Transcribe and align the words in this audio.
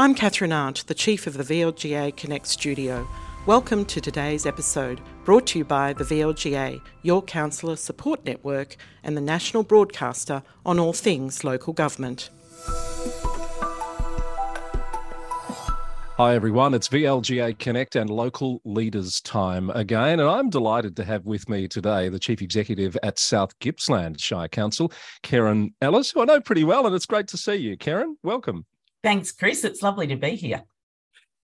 I'm 0.00 0.14
Catherine 0.14 0.52
Arndt, 0.52 0.86
the 0.86 0.94
Chief 0.94 1.26
of 1.26 1.36
the 1.36 1.42
VLGA 1.42 2.16
Connect 2.16 2.46
Studio. 2.46 3.04
Welcome 3.46 3.84
to 3.86 4.00
today's 4.00 4.46
episode, 4.46 5.00
brought 5.24 5.48
to 5.48 5.58
you 5.58 5.64
by 5.64 5.92
the 5.92 6.04
VLGA, 6.04 6.80
your 7.02 7.20
councillor 7.20 7.74
support 7.74 8.24
network, 8.24 8.76
and 9.02 9.16
the 9.16 9.20
national 9.20 9.64
broadcaster 9.64 10.44
on 10.64 10.78
all 10.78 10.92
things 10.92 11.42
local 11.42 11.72
government. 11.72 12.30
Hi, 16.16 16.32
everyone. 16.36 16.74
It's 16.74 16.88
VLGA 16.88 17.58
Connect 17.58 17.96
and 17.96 18.08
Local 18.08 18.60
Leaders 18.64 19.20
Time 19.22 19.68
again. 19.70 20.20
And 20.20 20.28
I'm 20.28 20.48
delighted 20.48 20.94
to 20.94 21.04
have 21.04 21.26
with 21.26 21.48
me 21.48 21.66
today 21.66 22.08
the 22.08 22.20
Chief 22.20 22.40
Executive 22.40 22.96
at 23.02 23.18
South 23.18 23.58
Gippsland 23.58 24.20
Shire 24.20 24.46
Council, 24.46 24.92
Kerryn 25.24 25.72
Ellis, 25.82 26.12
who 26.12 26.22
I 26.22 26.24
know 26.24 26.40
pretty 26.40 26.62
well. 26.62 26.86
And 26.86 26.94
it's 26.94 27.04
great 27.04 27.26
to 27.26 27.36
see 27.36 27.56
you. 27.56 27.76
Kerryn, 27.76 28.14
welcome. 28.22 28.64
Thanks, 29.02 29.32
Chris. 29.32 29.64
It's 29.64 29.82
lovely 29.82 30.06
to 30.08 30.16
be 30.16 30.30
here. 30.30 30.62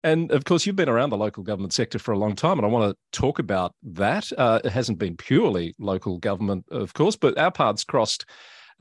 And 0.04 0.32
of 0.32 0.44
course, 0.44 0.66
you've 0.66 0.76
been 0.76 0.90
around 0.90 1.12
the 1.12 1.18
local 1.18 1.44
government 1.44 1.72
sector 1.72 1.98
for 1.98 2.12
a 2.12 2.18
long 2.18 2.36
time, 2.36 2.60
and 2.60 2.66
I 2.66 2.70
want 2.70 2.92
to 2.92 3.18
talk 3.18 3.40
about 3.40 3.74
that. 3.84 4.30
Uh, 4.38 4.60
it 4.64 4.72
hasn't 4.72 5.00
been 5.00 5.16
purely 5.16 5.76
local 5.80 6.18
government, 6.18 6.66
of 6.72 6.94
course, 6.94 7.16
but 7.16 7.38
our 7.38 7.52
paths 7.52 7.86
crossed 7.86 8.26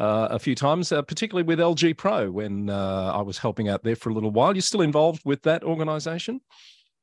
uh, 0.01 0.29
a 0.31 0.39
few 0.39 0.57
times, 0.57 0.91
uh, 0.91 1.03
particularly 1.03 1.47
with 1.47 1.61
LG 1.61 1.97
Pro 1.97 2.31
when 2.31 2.71
uh, 2.71 3.13
I 3.15 3.23
was 3.23 3.39
helping 3.39 3.69
out 3.69 3.85
there 3.85 3.95
for 3.95 4.11
a 4.11 4.15
little 4.15 4.33
while. 4.33 4.55
You're 4.55 4.63
still 4.63 4.81
involved 4.81 5.23
with 5.25 5.43
that 5.43 5.63
organisation? 5.63 6.41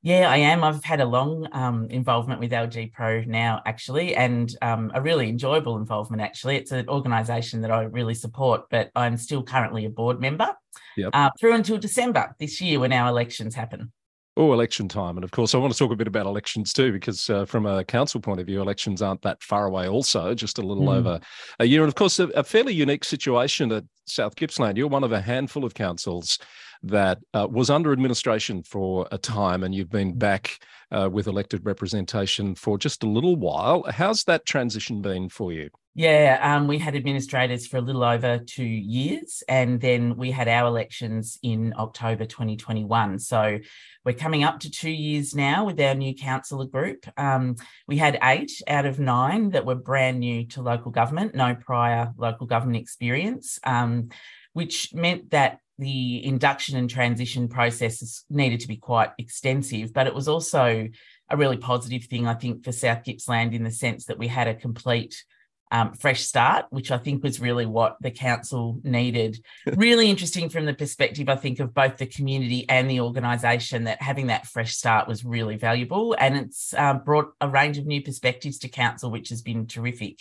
Yeah, 0.02 0.30
I 0.30 0.38
am. 0.38 0.63
I've 0.63 0.84
had 0.84 1.02
a 1.02 1.05
long 1.05 1.48
um, 1.52 1.88
involvement 1.89 2.39
with 2.39 2.52
LG 2.52 2.94
Pro 2.94 3.21
now, 3.21 3.62
actually, 3.66 4.16
and 4.16 4.49
um, 4.62 4.91
a 4.94 5.02
really 5.02 5.27
enjoyable 5.27 5.75
involvement, 5.75 6.22
actually. 6.22 6.55
It's 6.55 6.72
an 6.72 6.88
organisation 6.88 7.59
that 7.62 7.72
I 7.72 7.84
really 7.84 8.13
support, 8.13 8.70
but 8.72 8.91
I'm 8.95 9.17
still 9.17 9.44
currently 9.44 9.84
a 9.85 9.89
board 9.89 10.22
member 10.22 10.55
yep. 10.95 11.09
uh, 11.13 11.31
through 11.38 11.56
until 11.56 11.78
December 11.78 12.33
this 12.39 12.61
year 12.61 12.80
when 12.80 12.94
our 12.94 13.09
elections 13.09 13.56
happen. 13.56 13.91
Oh, 14.38 14.53
election 14.53 14.88
time. 14.88 15.17
And 15.17 15.25
of 15.25 15.31
course, 15.31 15.53
I 15.53 15.58
want 15.58 15.73
to 15.73 15.78
talk 15.78 15.91
a 15.91 15.97
bit 15.97 16.08
about 16.08 16.25
elections 16.25 16.72
too, 16.72 16.94
because 16.94 17.30
uh, 17.30 17.44
from 17.44 17.66
a 17.66 17.84
council 17.84 18.22
point 18.22 18.39
of 18.39 18.45
view, 18.45 18.61
elections 18.61 19.02
aren't 19.02 19.22
that 19.23 19.44
far 19.44 19.66
away, 19.66 19.89
also, 19.89 20.34
just 20.34 20.59
a 20.59 20.61
little 20.61 20.86
mm. 20.86 20.95
over 20.95 21.19
a 21.59 21.66
year. 21.66 21.81
And 21.81 21.89
of 21.89 21.95
course, 21.95 22.19
a, 22.19 22.28
a, 22.30 22.44
fairly 22.45 22.73
unique 22.73 23.03
situation 23.03 23.69
at 23.73 23.84
South 24.06 24.38
Gippsland. 24.38 24.78
You're 24.78 24.88
one 24.88 25.03
of 25.03 25.11
a 25.11 25.19
handful 25.19 25.66
of 25.66 25.73
councils 25.73 26.39
that 26.83 27.19
uh, 27.33 27.47
was 27.49 27.69
under 27.69 27.91
administration 27.91 28.63
for 28.63 29.08
a 29.11 29.17
time, 29.17 29.63
and 29.63 29.75
you've 29.75 29.89
been 29.89 30.17
back 30.17 30.59
uh, 30.91 31.09
with 31.11 31.27
elected 31.27 31.66
representation 31.66 32.55
for 32.55 32.77
just 32.77 33.03
a 33.03 33.08
little 33.08 33.35
while. 33.35 33.83
How's 33.89 34.23
that 34.25 34.45
transition 34.45 35.02
been 35.02 35.30
for 35.30 35.52
you? 35.52 35.69
Yeah, 35.95 36.39
um, 36.41 36.67
we 36.67 36.77
had 36.77 36.95
administrators 36.95 37.67
for 37.67 37.77
a 37.77 37.81
little 37.81 38.03
over 38.03 38.38
two 38.38 38.63
years, 38.63 39.44
and 39.50 39.81
then 39.81 40.16
we 40.16 40.31
had 40.31 40.47
our 40.47 40.67
elections 40.67 41.38
in 41.44 41.73
October 41.77 42.25
2021. 42.25 43.19
So 43.19 43.59
we're 44.05 44.13
coming 44.13 44.44
up 44.44 44.61
to 44.61 44.72
two 44.72 44.91
years 44.91 45.35
now 45.35 45.66
with 45.66 45.80
our 45.81 45.95
new 45.95 46.16
councillor 46.16 46.67
group. 46.67 47.05
Um, 47.17 47.57
we 47.88 47.97
had 47.97 48.17
eight 48.23 48.61
out 48.67 48.85
of 48.85 49.00
nine 49.00 49.50
that 49.50 49.66
were 49.66 49.75
brand 49.75 50.19
new 50.19 50.45
to 50.47 50.61
local 50.61 50.91
government, 50.91 51.35
no 51.35 51.53
prior 51.55 52.13
local 52.17 52.47
government 52.47 52.81
experience, 52.81 53.59
um, 53.66 54.09
which 54.53 54.94
meant 54.94 55.31
that 55.31 55.59
the 55.80 56.23
induction 56.25 56.77
and 56.77 56.89
transition 56.89 57.47
processes 57.47 58.25
needed 58.30 58.59
to 58.59 58.67
be 58.67 58.77
quite 58.77 59.11
extensive, 59.17 59.94
but 59.94 60.08
it 60.08 60.13
was 60.13 60.27
also 60.27 60.88
a 61.30 61.38
really 61.38 61.58
positive 61.58 62.03
thing, 62.03 62.27
I 62.27 62.33
think, 62.33 62.63
for 62.63 62.72
South 62.72 63.03
Gippsland 63.03 63.53
in 63.53 63.63
the 63.63 63.72
sense 63.72 64.05
that 64.05 64.17
we 64.17 64.27
had 64.27 64.47
a 64.47 64.55
complete 64.55 65.23
um, 65.72 65.94
fresh 65.94 66.22
start, 66.22 66.66
which 66.72 66.91
I 66.91 66.97
think 66.97 67.23
was 67.23 67.39
really 67.39 67.66
what 67.66 67.97
the 68.02 68.11
council 68.11 68.80
needed. 68.83 69.39
really 69.75 70.09
interesting 70.09 70.50
from 70.50 70.66
the 70.66 70.73
perspective, 70.73 71.30
I 71.30 71.35
think, 71.35 71.59
of 71.59 71.73
both 71.73 71.97
the 71.97 72.07
community 72.07 72.67
and 72.67 72.89
the 72.89 73.02
organisation 73.02 73.83
that 73.83 74.02
having 74.02 74.27
that 74.27 74.47
fresh 74.47 74.75
start 74.75 75.07
was 75.07 75.23
really 75.23 75.57
valuable. 75.57 76.16
And 76.19 76.35
it's 76.35 76.73
um, 76.73 77.03
brought 77.06 77.34
a 77.40 77.47
range 77.47 77.78
of 77.78 77.85
new 77.85 78.01
perspectives 78.01 78.57
to 78.59 78.67
council, 78.67 79.11
which 79.11 79.29
has 79.29 79.41
been 79.41 79.67
terrific. 79.67 80.19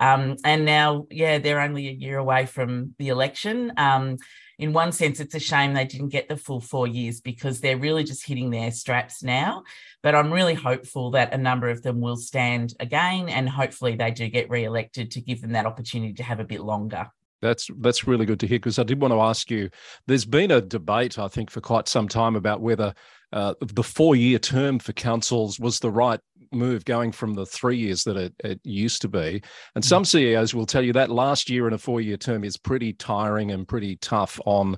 Um, 0.00 0.36
and 0.44 0.64
now, 0.64 1.06
yeah, 1.10 1.38
they're 1.38 1.60
only 1.60 1.88
a 1.88 1.92
year 1.92 2.18
away 2.18 2.46
from 2.46 2.94
the 2.98 3.08
election. 3.08 3.72
Um, 3.76 4.16
in 4.58 4.72
one 4.72 4.90
sense, 4.90 5.20
it's 5.20 5.34
a 5.36 5.40
shame 5.40 5.72
they 5.72 5.84
didn't 5.84 6.08
get 6.08 6.28
the 6.28 6.36
full 6.36 6.60
four 6.60 6.88
years 6.88 7.20
because 7.20 7.60
they're 7.60 7.78
really 7.78 8.02
just 8.02 8.26
hitting 8.26 8.50
their 8.50 8.72
straps 8.72 9.22
now. 9.22 9.62
But 10.02 10.16
I'm 10.16 10.32
really 10.32 10.54
hopeful 10.54 11.12
that 11.12 11.32
a 11.32 11.38
number 11.38 11.68
of 11.68 11.82
them 11.82 12.00
will 12.00 12.16
stand 12.16 12.74
again 12.80 13.28
and 13.28 13.48
hopefully 13.48 13.94
they 13.94 14.10
do 14.10 14.28
get 14.28 14.50
re 14.50 14.64
elected 14.64 15.12
to 15.12 15.20
give 15.20 15.40
them 15.40 15.52
that 15.52 15.66
opportunity 15.66 16.14
to 16.14 16.24
have 16.24 16.40
a 16.40 16.44
bit 16.44 16.60
longer. 16.60 17.08
That's 17.40 17.68
that's 17.78 18.06
really 18.06 18.26
good 18.26 18.40
to 18.40 18.46
hear 18.46 18.58
because 18.58 18.78
I 18.78 18.82
did 18.82 19.00
want 19.00 19.12
to 19.12 19.20
ask 19.20 19.50
you. 19.50 19.70
There's 20.06 20.24
been 20.24 20.50
a 20.50 20.60
debate, 20.60 21.18
I 21.18 21.28
think, 21.28 21.50
for 21.50 21.60
quite 21.60 21.88
some 21.88 22.08
time 22.08 22.36
about 22.36 22.60
whether 22.60 22.94
uh, 23.32 23.54
the 23.60 23.82
four-year 23.82 24.38
term 24.38 24.78
for 24.78 24.92
councils 24.92 25.60
was 25.60 25.78
the 25.78 25.90
right 25.90 26.20
move, 26.50 26.84
going 26.84 27.12
from 27.12 27.34
the 27.34 27.46
three 27.46 27.76
years 27.76 28.04
that 28.04 28.16
it, 28.16 28.34
it 28.42 28.60
used 28.64 29.02
to 29.02 29.08
be. 29.08 29.42
And 29.74 29.84
some 29.84 30.02
mm. 30.02 30.06
CEOs 30.06 30.54
will 30.54 30.66
tell 30.66 30.82
you 30.82 30.94
that 30.94 31.10
last 31.10 31.50
year 31.50 31.68
in 31.68 31.74
a 31.74 31.78
four-year 31.78 32.16
term 32.16 32.42
is 32.42 32.56
pretty 32.56 32.94
tiring 32.94 33.50
and 33.50 33.68
pretty 33.68 33.96
tough 33.96 34.40
on 34.46 34.76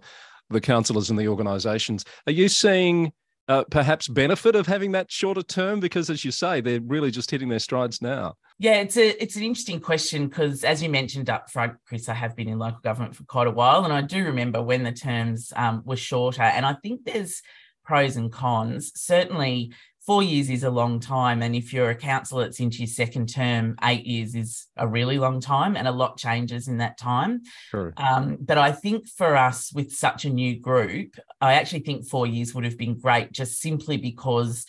the 0.51 0.61
councillors 0.61 1.11
and 1.11 1.19
the 1.19 1.29
organisations. 1.29 2.05
Are 2.27 2.33
you 2.33 2.49
seeing 2.49 3.13
uh, 3.51 3.65
perhaps 3.69 4.07
benefit 4.07 4.55
of 4.55 4.67
having 4.67 4.93
that 4.93 5.11
shorter 5.11 5.43
term? 5.43 5.81
Because 5.81 6.09
as 6.09 6.25
you 6.25 6.31
say, 6.31 6.61
they're 6.61 6.81
really 6.81 7.11
just 7.11 7.31
hitting 7.31 7.49
their 7.49 7.59
strides 7.59 8.01
now. 8.01 8.37
Yeah, 8.61 8.77
it's 8.77 8.97
a 8.97 9.21
it's 9.21 9.37
an 9.37 9.43
interesting 9.43 9.81
question 9.81 10.29
because 10.29 10.65
as 10.65 10.83
you 10.83 10.89
mentioned 10.89 11.29
up 11.29 11.51
front, 11.51 11.75
Chris, 11.87 12.09
I 12.09 12.15
have 12.15 12.37
been 12.37 12.49
in 12.49 12.59
local 12.59 12.81
government 12.81 13.17
for 13.17 13.25
quite 13.25 13.49
a 13.49 13.51
while, 13.51 13.85
and 13.85 13.93
I 13.93 14.03
do 14.03 14.25
remember 14.25 14.63
when 14.63 14.85
the 14.85 14.93
terms 14.93 15.53
um, 15.57 15.83
were 15.85 15.97
shorter. 15.97 16.43
And 16.43 16.65
I 16.65 16.75
think 16.75 17.05
there's 17.05 17.43
pros 17.85 18.17
and 18.17 18.31
cons. 18.31 18.93
Certainly, 18.95 19.73
four 20.11 20.25
years 20.25 20.51
is 20.51 20.65
a 20.65 20.71
long 20.71 20.99
time. 20.99 21.41
And 21.41 21.55
if 21.55 21.73
you're 21.73 21.91
a 21.91 21.95
councillor 21.95 22.43
that's 22.43 22.59
into 22.59 22.79
your 22.79 22.89
second 22.89 23.29
term, 23.29 23.77
eight 23.85 24.05
years 24.05 24.35
is 24.35 24.67
a 24.77 24.85
really 24.85 25.19
long 25.19 25.39
time 25.39 25.77
and 25.77 25.87
a 25.87 25.93
lot 25.93 26.19
changes 26.19 26.67
in 26.67 26.79
that 26.79 26.99
time. 26.99 27.43
Sure. 27.71 27.93
Um, 27.97 28.37
but 28.41 28.59
I 28.59 28.73
think 28.73 29.07
for 29.07 29.37
us 29.37 29.73
with 29.73 29.93
such 29.93 30.25
a 30.25 30.29
new 30.29 30.59
group, 30.59 31.15
I 31.41 31.55
actually 31.55 31.83
think 31.83 32.09
four 32.09 32.27
years 32.27 32.53
would 32.57 32.65
have 32.65 32.77
been 32.77 32.99
great 32.99 33.31
just 33.31 33.61
simply 33.61 33.99
because 33.99 34.67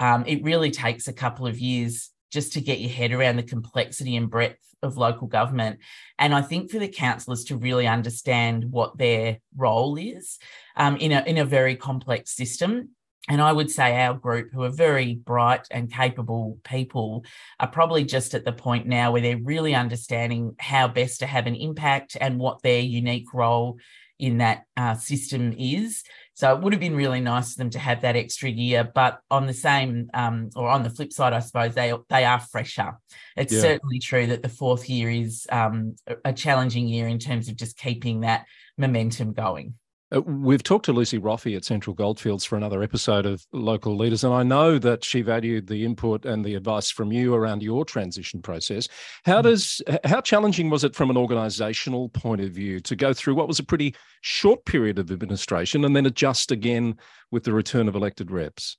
um, 0.00 0.24
it 0.26 0.42
really 0.42 0.70
takes 0.70 1.06
a 1.06 1.12
couple 1.12 1.46
of 1.46 1.58
years 1.58 2.08
just 2.32 2.54
to 2.54 2.62
get 2.62 2.80
your 2.80 2.88
head 2.90 3.12
around 3.12 3.36
the 3.36 3.42
complexity 3.42 4.16
and 4.16 4.30
breadth 4.30 4.56
of 4.82 4.96
local 4.96 5.26
government. 5.26 5.80
And 6.18 6.34
I 6.34 6.40
think 6.40 6.70
for 6.70 6.78
the 6.78 6.88
councillors 6.88 7.44
to 7.44 7.58
really 7.58 7.86
understand 7.86 8.64
what 8.70 8.96
their 8.96 9.40
role 9.54 9.98
is 9.98 10.38
um, 10.76 10.96
in, 10.96 11.12
a, 11.12 11.22
in 11.26 11.36
a 11.36 11.44
very 11.44 11.76
complex 11.76 12.34
system 12.34 12.92
and 13.28 13.42
I 13.42 13.52
would 13.52 13.70
say 13.70 14.00
our 14.00 14.14
group, 14.14 14.50
who 14.52 14.62
are 14.62 14.70
very 14.70 15.14
bright 15.14 15.66
and 15.70 15.92
capable 15.92 16.58
people, 16.64 17.24
are 17.60 17.68
probably 17.68 18.04
just 18.04 18.34
at 18.34 18.44
the 18.44 18.52
point 18.52 18.86
now 18.86 19.12
where 19.12 19.20
they're 19.20 19.36
really 19.36 19.74
understanding 19.74 20.54
how 20.58 20.88
best 20.88 21.20
to 21.20 21.26
have 21.26 21.46
an 21.46 21.54
impact 21.54 22.16
and 22.20 22.38
what 22.38 22.62
their 22.62 22.80
unique 22.80 23.32
role 23.34 23.78
in 24.18 24.38
that 24.38 24.64
uh, 24.76 24.94
system 24.94 25.54
is. 25.56 26.02
So 26.34 26.54
it 26.54 26.62
would 26.62 26.72
have 26.72 26.80
been 26.80 26.96
really 26.96 27.20
nice 27.20 27.52
for 27.52 27.58
them 27.58 27.70
to 27.70 27.78
have 27.78 28.02
that 28.02 28.16
extra 28.16 28.48
year. 28.48 28.88
But 28.92 29.20
on 29.30 29.46
the 29.46 29.54
same, 29.54 30.08
um, 30.14 30.50
or 30.56 30.68
on 30.68 30.82
the 30.82 30.90
flip 30.90 31.12
side, 31.12 31.32
I 31.32 31.40
suppose 31.40 31.74
they 31.74 31.92
they 32.08 32.24
are 32.24 32.40
fresher. 32.40 32.98
It's 33.36 33.52
yeah. 33.52 33.60
certainly 33.60 33.98
true 33.98 34.26
that 34.28 34.42
the 34.42 34.48
fourth 34.48 34.88
year 34.88 35.10
is 35.10 35.46
um, 35.50 35.96
a 36.24 36.32
challenging 36.32 36.88
year 36.88 37.08
in 37.08 37.18
terms 37.18 37.48
of 37.48 37.56
just 37.56 37.76
keeping 37.76 38.20
that 38.20 38.46
momentum 38.76 39.32
going. 39.32 39.74
Uh, 40.14 40.22
we've 40.22 40.62
talked 40.62 40.86
to 40.86 40.92
Lucy 40.92 41.18
Roffey 41.18 41.54
at 41.54 41.64
Central 41.64 41.94
Goldfields 41.94 42.44
for 42.44 42.56
another 42.56 42.82
episode 42.82 43.26
of 43.26 43.46
Local 43.52 43.96
Leaders, 43.96 44.24
and 44.24 44.32
I 44.32 44.42
know 44.42 44.78
that 44.78 45.04
she 45.04 45.20
valued 45.20 45.66
the 45.66 45.84
input 45.84 46.24
and 46.24 46.44
the 46.44 46.54
advice 46.54 46.90
from 46.90 47.12
you 47.12 47.34
around 47.34 47.62
your 47.62 47.84
transition 47.84 48.40
process. 48.40 48.88
How 49.24 49.40
mm. 49.40 49.44
does 49.44 49.82
how 50.04 50.22
challenging 50.22 50.70
was 50.70 50.82
it 50.82 50.94
from 50.94 51.10
an 51.10 51.16
organisational 51.16 52.12
point 52.12 52.40
of 52.40 52.50
view 52.52 52.80
to 52.80 52.96
go 52.96 53.12
through 53.12 53.34
what 53.34 53.48
was 53.48 53.58
a 53.58 53.64
pretty 53.64 53.94
short 54.22 54.64
period 54.64 54.98
of 54.98 55.10
administration 55.10 55.84
and 55.84 55.94
then 55.94 56.06
adjust 56.06 56.50
again 56.50 56.96
with 57.30 57.44
the 57.44 57.52
return 57.52 57.86
of 57.86 57.94
elected 57.94 58.30
reps? 58.30 58.78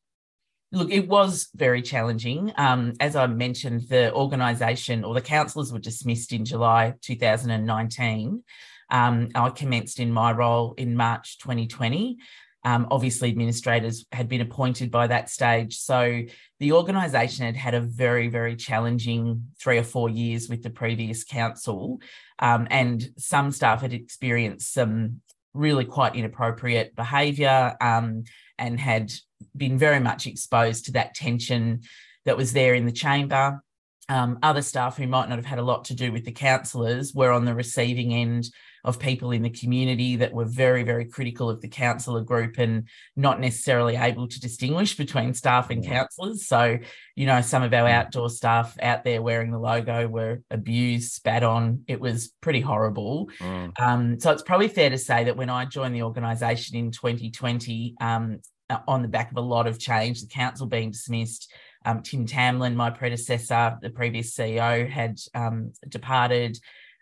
Look, 0.72 0.92
it 0.92 1.08
was 1.08 1.50
very 1.56 1.82
challenging. 1.82 2.54
Um, 2.58 2.94
as 3.00 3.16
I 3.16 3.26
mentioned, 3.26 3.88
the 3.90 4.14
organisation 4.14 5.04
or 5.04 5.16
the 5.16 5.22
councillors 5.22 5.74
were 5.74 5.80
dismissed 5.80 6.32
in 6.32 6.46
July 6.46 6.94
2019. 7.02 8.44
Um, 8.90 9.30
I 9.36 9.50
commenced 9.50 10.00
in 10.00 10.12
my 10.12 10.32
role 10.32 10.74
in 10.78 10.96
March 10.96 11.38
2020. 11.40 12.18
Um, 12.66 12.88
obviously, 12.92 13.30
administrators 13.30 14.06
had 14.12 14.28
been 14.28 14.42
appointed 14.42 14.92
by 14.92 15.08
that 15.08 15.30
stage. 15.30 15.78
So 15.78 16.24
the 16.60 16.74
organisation 16.74 17.46
had 17.46 17.56
had 17.56 17.74
a 17.74 17.82
very, 17.82 18.28
very 18.28 18.56
challenging 18.56 19.46
three 19.62 19.78
or 19.78 19.84
four 19.84 20.10
years 20.10 20.50
with 20.50 20.62
the 20.62 20.70
previous 20.70 21.24
council. 21.24 22.00
Um, 22.40 22.68
and 22.70 23.08
some 23.18 23.52
staff 23.52 23.82
had 23.82 23.94
experienced 23.94 24.74
some 24.74 25.22
really 25.54 25.86
quite 25.86 26.16
inappropriate 26.16 26.96
behaviour 26.96 27.76
um, 27.82 28.24
and 28.58 28.80
had 28.80 29.12
been 29.56 29.78
very 29.78 30.00
much 30.00 30.28
exposed 30.28 30.86
to 30.86 30.92
that 30.94 31.16
tension 31.16 31.82
that 32.26 32.38
was 32.38 32.54
there 32.54 32.76
in 32.76 32.86
the 32.86 32.92
chamber 32.92 33.62
um, 34.10 34.40
other 34.42 34.64
staff 34.64 34.98
who 34.98 35.08
might 35.08 35.30
not 35.30 35.38
have 35.38 35.46
had 35.46 35.60
a 35.60 35.64
lot 35.64 35.86
to 35.86 35.96
do 35.96 36.12
with 36.12 36.26
the 36.26 36.32
councillors 36.32 37.14
were 37.14 37.32
on 37.32 37.46
the 37.46 37.54
receiving 37.54 38.14
end 38.14 38.50
of 38.84 39.00
people 39.00 39.32
in 39.32 39.44
the 39.44 39.50
community 39.50 40.16
that 40.16 40.34
were 40.34 40.46
very, 40.46 40.84
very 40.84 41.06
critical 41.06 41.50
of 41.50 41.62
the 41.62 41.68
councillor 41.68 42.22
group 42.22 42.58
and 42.58 42.88
not 43.16 43.40
necessarily 43.40 43.96
able 43.96 44.28
to 44.28 44.40
distinguish 44.40 44.96
between 44.96 45.34
staff 45.34 45.70
and 45.70 45.86
councillors. 45.86 46.48
So, 46.48 46.80
you 47.16 47.26
know, 47.26 47.42
some 47.42 47.62
of 47.62 47.74
our 47.74 47.88
mm. 47.88 47.94
outdoor 47.94 48.30
staff 48.30 48.76
out 48.82 49.04
there 49.04 49.22
wearing 49.22 49.52
the 49.52 49.60
logo 49.60 50.08
were 50.08 50.42
abused, 50.50 51.12
spat 51.12 51.44
on. 51.44 51.84
It 51.88 52.00
was 52.00 52.32
pretty 52.42 52.62
horrible. 52.62 53.30
Mm. 53.40 53.80
Um, 53.80 54.20
so 54.20 54.32
it's 54.32 54.44
probably 54.44 54.70
fair 54.70 54.90
to 54.90 54.98
say 54.98 55.26
that 55.26 55.38
when 55.38 55.50
I 55.50 55.66
joined 55.66 55.94
the 55.94 56.04
organisation 56.04 56.78
in 56.78 56.92
2020, 56.92 57.96
um, 58.00 58.40
on 58.88 59.02
the 59.02 59.08
back 59.08 59.32
of 59.32 59.38
a 59.38 59.42
lot 59.42 59.68
of 59.68 59.80
change, 59.80 60.22
the 60.22 60.28
council 60.28 60.68
being 60.68 60.92
dismissed, 60.92 61.52
um, 61.86 62.02
Tim 62.02 62.26
Tamlin, 62.26 62.76
my 62.76 62.90
predecessor, 62.90 63.78
the 63.82 63.90
previous 63.90 64.34
CEO, 64.36 64.90
had 64.90 65.20
um, 65.34 65.74
departed. 65.88 66.60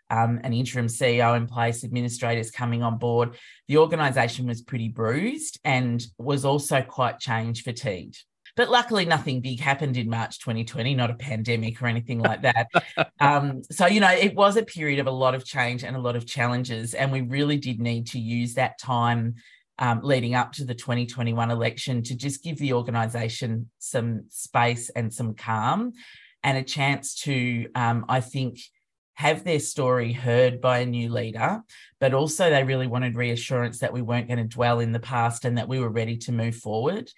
Um, 0.10 0.40
an 0.46 0.54
interim 0.54 0.88
CEO 0.88 1.36
in 1.36 1.48
place, 1.48 1.84
administrators 1.84 2.50
coming 2.50 2.82
on 2.82 2.98
board. 2.98 3.36
The 3.68 3.76
organisation 3.76 4.48
was 4.48 4.62
pretty 4.62 4.88
bruised 4.88 5.60
and 5.66 6.02
was 6.18 6.46
also 6.46 6.82
quite 6.82 7.20
change 7.20 7.64
fatigued. 7.64 8.24
But 8.58 8.72
luckily, 8.72 9.06
nothing 9.06 9.40
big 9.40 9.60
happened 9.60 9.98
in 9.98 10.10
March 10.10 10.40
2020, 10.40 10.96
not 10.96 11.12
a 11.12 11.14
pandemic 11.14 11.80
or 11.82 11.86
anything 11.86 12.20
like 12.20 12.42
that. 12.42 12.68
um, 13.20 13.62
so, 13.72 13.86
you 13.86 14.00
know, 14.00 14.12
it 14.12 14.34
was 14.34 14.58
a 14.58 14.64
period 14.64 15.00
of 15.00 15.06
a 15.06 15.12
lot 15.12 15.36
of 15.36 15.46
change 15.46 15.84
and 15.84 15.96
a 15.96 16.00
lot 16.00 16.16
of 16.16 16.26
challenges. 16.26 16.96
And 16.96 17.12
we 17.12 17.22
really 17.22 17.58
did 17.58 17.80
need 17.80 18.08
to 18.08 18.20
use 18.20 18.56
that 18.56 18.80
time 18.80 19.36
um, 19.80 20.02
leading 20.04 20.36
up 20.36 20.54
to 20.54 20.66
the 20.66 20.76
2021 20.76 21.52
election 21.52 22.04
to 22.04 22.16
just 22.16 22.44
give 22.44 22.58
the 22.58 22.74
organisation 22.74 23.70
some 23.80 24.26
space 24.30 24.90
and 24.90 25.14
some 25.14 25.34
calm 25.34 25.94
and 26.44 26.58
a 26.58 26.64
chance 26.64 27.16
to, 27.22 27.68
um, 27.76 28.06
I 28.10 28.22
think, 28.22 28.60
have 29.16 29.44
their 29.44 29.60
story 29.60 30.14
heard 30.14 30.62
by 30.62 30.80
a 30.80 30.86
new 30.86 31.12
leader, 31.12 31.64
but 32.00 32.14
also 32.14 32.50
they 32.50 32.64
really 32.64 32.86
wanted 32.86 33.16
reassurance 33.16 33.80
that 33.80 33.92
we 33.92 34.02
weren't 34.02 34.28
going 34.28 34.38
to 34.38 34.44
dwell 34.44 34.80
in 34.80 34.92
the 34.92 35.00
past 35.00 35.44
and 35.44 35.58
that 35.58 35.68
we 35.68 35.80
were 35.80 35.90
ready 35.90 36.18
to 36.18 36.32
move 36.32 36.56
forward. 36.56 37.12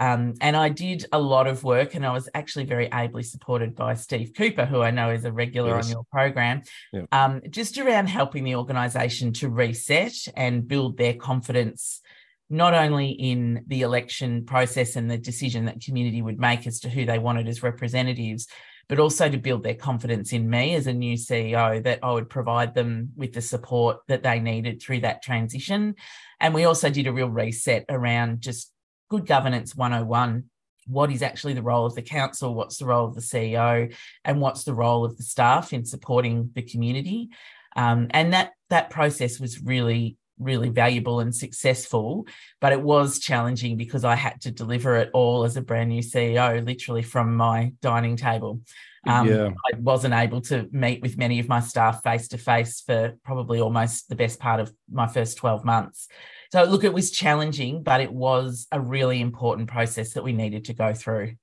Um, 0.00 0.32
and 0.40 0.56
I 0.56 0.70
did 0.70 1.04
a 1.12 1.20
lot 1.20 1.46
of 1.46 1.62
work, 1.62 1.94
and 1.94 2.06
I 2.06 2.12
was 2.12 2.26
actually 2.32 2.64
very 2.64 2.90
ably 2.90 3.22
supported 3.22 3.76
by 3.76 3.92
Steve 3.94 4.32
Cooper, 4.34 4.64
who 4.64 4.80
I 4.80 4.90
know 4.90 5.10
is 5.10 5.26
a 5.26 5.32
regular 5.32 5.76
yes. 5.76 5.84
on 5.84 5.92
your 5.92 6.04
program, 6.10 6.62
yeah. 6.90 7.02
um, 7.12 7.42
just 7.50 7.76
around 7.76 8.08
helping 8.08 8.42
the 8.44 8.54
organisation 8.54 9.34
to 9.34 9.50
reset 9.50 10.14
and 10.34 10.66
build 10.66 10.96
their 10.96 11.12
confidence, 11.12 12.00
not 12.48 12.72
only 12.72 13.10
in 13.10 13.62
the 13.66 13.82
election 13.82 14.46
process 14.46 14.96
and 14.96 15.10
the 15.10 15.18
decision 15.18 15.66
that 15.66 15.82
community 15.82 16.22
would 16.22 16.40
make 16.40 16.66
as 16.66 16.80
to 16.80 16.88
who 16.88 17.04
they 17.04 17.18
wanted 17.18 17.46
as 17.46 17.62
representatives, 17.62 18.46
but 18.88 18.98
also 18.98 19.28
to 19.28 19.36
build 19.36 19.62
their 19.62 19.74
confidence 19.74 20.32
in 20.32 20.48
me 20.48 20.74
as 20.74 20.86
a 20.86 20.94
new 20.94 21.16
CEO 21.16 21.80
that 21.84 21.98
I 22.02 22.10
would 22.10 22.30
provide 22.30 22.74
them 22.74 23.10
with 23.16 23.34
the 23.34 23.42
support 23.42 23.98
that 24.08 24.22
they 24.22 24.40
needed 24.40 24.80
through 24.80 25.00
that 25.00 25.22
transition. 25.22 25.94
And 26.40 26.54
we 26.54 26.64
also 26.64 26.88
did 26.88 27.06
a 27.06 27.12
real 27.12 27.28
reset 27.28 27.84
around 27.90 28.40
just 28.40 28.72
good 29.10 29.26
governance 29.26 29.74
101 29.76 30.44
what 30.86 31.12
is 31.12 31.22
actually 31.22 31.52
the 31.52 31.62
role 31.62 31.86
of 31.86 31.94
the 31.94 32.02
council? 32.02 32.54
What's 32.54 32.78
the 32.78 32.86
role 32.86 33.06
of 33.06 33.14
the 33.14 33.20
ceo 33.20 33.94
and 34.24 34.40
what's 34.40 34.64
the 34.64 34.74
role 34.74 35.04
of 35.04 35.16
the 35.16 35.22
staff 35.22 35.72
in 35.72 35.84
supporting 35.84 36.50
the 36.54 36.62
community? 36.62 37.28
Um, 37.76 38.08
and 38.10 38.32
that 38.32 38.52
that 38.70 38.90
process 38.90 39.38
was 39.38 39.62
really 39.62 40.16
really 40.38 40.70
valuable 40.70 41.20
and 41.20 41.34
successful 41.34 42.26
but 42.62 42.72
it 42.72 42.80
was 42.80 43.18
challenging 43.18 43.76
because 43.76 44.06
i 44.06 44.14
had 44.14 44.40
to 44.40 44.50
deliver 44.50 44.96
it 44.96 45.10
all 45.12 45.44
as 45.44 45.58
a 45.58 45.60
brand 45.60 45.90
new 45.90 46.00
ceo 46.00 46.64
literally 46.66 47.02
from 47.02 47.36
my 47.36 47.70
dining 47.82 48.16
table. 48.16 48.58
Um, 49.06 49.28
yeah. 49.28 49.48
i 49.48 49.78
wasn't 49.78 50.14
able 50.14 50.40
to 50.42 50.66
meet 50.72 51.02
with 51.02 51.18
many 51.18 51.40
of 51.40 51.48
my 51.48 51.60
staff 51.60 52.02
face 52.02 52.28
to 52.28 52.38
face 52.38 52.80
for 52.80 53.16
probably 53.22 53.60
almost 53.60 54.08
the 54.08 54.16
best 54.16 54.40
part 54.40 54.60
of 54.60 54.72
my 54.90 55.06
first 55.06 55.36
12 55.36 55.62
months 55.62 56.08
so, 56.52 56.64
look, 56.64 56.84
it 56.84 56.92
was 56.92 57.10
challenging, 57.10 57.82
but 57.82 58.00
it 58.00 58.12
was 58.12 58.66
a 58.72 58.80
really 58.80 59.20
important 59.20 59.68
process 59.68 60.14
that 60.14 60.24
we 60.24 60.32
needed 60.32 60.64
to 60.66 60.74
go 60.74 60.92
through. 60.94 61.34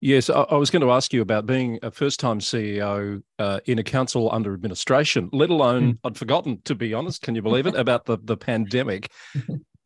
Yes, 0.00 0.28
I, 0.28 0.54
was 0.54 0.70
going 0.70 0.82
to 0.82 0.90
ask 0.90 1.12
you 1.12 1.22
about 1.22 1.46
being 1.46 1.78
a 1.82 1.90
first 1.90 2.20
time 2.20 2.38
CEO 2.38 3.22
uh, 3.38 3.60
in 3.64 3.78
a 3.78 3.82
council 3.82 4.30
under 4.30 4.52
administration, 4.52 5.30
let 5.32 5.50
alone, 5.50 5.94
mm. 5.94 5.98
I'd 6.04 6.18
forgotten, 6.18 6.60
to 6.64 6.74
be 6.74 6.92
honest, 6.94 7.22
can 7.22 7.34
you 7.34 7.42
believe 7.48 7.66
it, 7.66 7.74
about 7.74 8.04
the, 8.04 8.18
the 8.22 8.36
pandemic. 8.36 9.10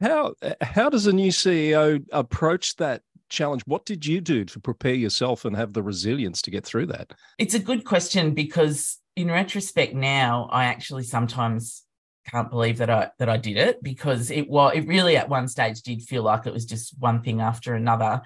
How, 0.00 0.34
how 0.62 0.88
does 0.88 1.06
a 1.06 1.12
new 1.12 1.30
CEO 1.30 2.02
approach 2.10 2.76
that 2.76 3.02
challenge? 3.28 3.62
What 3.66 3.84
did 3.84 4.06
you 4.06 4.20
do 4.20 4.44
to 4.46 4.58
prepare 4.58 4.94
yourself 4.94 5.44
and 5.44 5.54
have 5.56 5.74
the 5.74 5.82
resilience 5.82 6.42
to 6.42 6.50
get 6.50 6.64
through 6.64 6.86
that? 6.86 7.12
It's 7.38 7.54
a 7.54 7.58
good 7.58 7.84
question 7.84 8.34
because, 8.34 8.98
in 9.14 9.28
retrospect, 9.28 9.94
now 9.94 10.48
I 10.50 10.64
actually 10.64 11.04
sometimes 11.04 11.84
can't 12.26 12.50
believe 12.50 12.78
that 12.78 12.90
I 12.90 13.10
that 13.18 13.28
I 13.28 13.36
did 13.36 13.56
it 13.56 13.82
because 13.82 14.30
it 14.30 14.48
was 14.48 14.72
it 14.74 14.86
really 14.86 15.16
at 15.16 15.28
one 15.28 15.48
stage 15.48 15.82
did 15.82 16.02
feel 16.02 16.22
like 16.22 16.46
it 16.46 16.52
was 16.52 16.64
just 16.64 16.94
one 16.98 17.22
thing 17.22 17.40
after 17.40 17.74
another. 17.74 18.22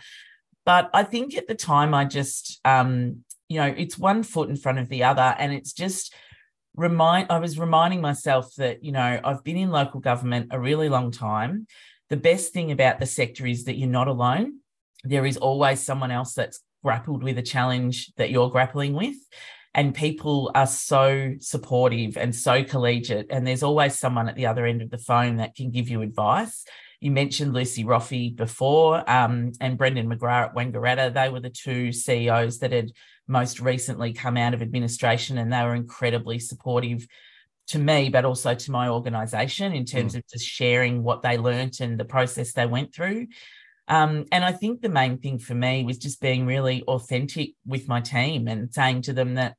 But 0.67 0.91
I 0.95 1.05
think 1.05 1.37
at 1.37 1.47
the 1.47 1.55
time 1.55 1.95
I 1.95 2.05
just 2.05 2.61
um, 2.65 3.25
you 3.49 3.61
know, 3.61 3.75
it's 3.77 3.99
one 3.99 4.23
foot 4.23 4.49
in 4.49 4.57
front 4.57 4.79
of 4.79 4.89
the 4.89 5.05
other 5.05 5.35
and 5.39 5.53
it's 5.53 5.73
just 5.73 6.15
remind 6.75 7.31
I 7.31 7.39
was 7.39 7.59
reminding 7.59 8.01
myself 8.01 8.55
that, 8.57 8.83
you 8.83 8.93
know, 8.93 9.21
I've 9.23 9.45
been 9.45 9.57
in 9.57 9.71
local 9.71 10.01
government 10.01 10.49
a 10.51 10.59
really 10.59 10.89
long 10.89 11.11
time. 11.11 11.67
The 12.11 12.17
best 12.17 12.53
thing 12.53 12.73
about 12.73 13.01
the 13.01 13.07
sector 13.07 13.47
is 13.47 13.65
that 13.65 13.77
you're 13.77 13.89
not 13.89 14.09
alone. 14.09 14.59
There 15.05 15.27
is 15.27 15.37
always 15.37 15.81
someone 15.81 16.11
else 16.11 16.35
that's 16.35 16.61
grappled 16.83 17.23
with 17.23 17.39
a 17.39 17.43
challenge 17.43 18.13
that 18.17 18.31
you're 18.31 18.51
grappling 18.51 18.95
with 18.95 19.17
and 19.75 19.95
people 19.95 20.51
are 20.55 20.67
so 20.67 21.35
supportive 21.41 22.17
and 22.17 22.35
so 22.35 22.63
collegiate 22.63 23.27
and 23.31 23.47
there's 23.47 23.63
always 23.63 23.99
someone 23.99 24.29
at 24.29 24.37
the 24.37 24.47
other 24.47 24.67
end 24.67 24.83
of 24.83 24.91
the 24.91 24.99
phone 24.99 25.37
that 25.37 25.55
can 25.55 25.71
give 25.71 25.89
you 25.89 26.03
advice 26.03 26.65
you 27.05 27.11
mentioned 27.11 27.53
Lucy 27.53 27.85
Roffey 27.85 28.35
before 28.35 29.09
um, 29.11 29.53
and 29.61 29.77
Brendan 29.77 30.09
McGrath 30.09 30.47
at 30.47 30.55
Wangaratta. 30.55 31.13
They 31.13 31.29
were 31.29 31.41
the 31.41 31.51
two 31.51 31.93
CEOs 31.93 32.61
that 32.61 32.73
had 32.73 32.93
most 33.29 33.61
recently 33.61 34.15
come 34.15 34.39
out 34.39 34.55
of 34.55 34.63
administration 34.63 35.37
and 35.37 35.53
they 35.53 35.63
were 35.65 35.75
incredibly 35.75 36.39
supportive 36.39 37.07
to 37.67 37.79
me, 37.79 38.09
but 38.09 38.25
also 38.25 38.55
to 38.55 38.71
my 38.71 38.89
organisation 38.89 39.75
in 39.75 39.85
terms 39.85 40.15
mm. 40.15 40.17
of 40.17 40.27
just 40.29 40.47
sharing 40.47 41.03
what 41.03 41.21
they 41.21 41.37
learnt 41.37 41.81
and 41.81 42.01
the 42.01 42.07
process 42.07 42.55
they 42.55 42.67
went 42.67 42.95
through. 42.95 43.27
Um, 43.87 44.25
and 44.33 44.43
I 44.43 44.53
think 44.53 44.81
the 44.81 44.89
main 44.89 45.19
thing 45.19 45.39
for 45.39 45.55
me 45.55 45.85
was 45.85 45.99
just 45.99 46.23
being 46.23 46.47
really 46.47 46.85
authentic 46.85 47.51
with 47.67 47.87
my 47.87 48.01
team 48.01 48.49
and 48.49 48.73
saying 48.73 49.03
to 49.03 49.13
them 49.13 49.35
that 49.35 49.57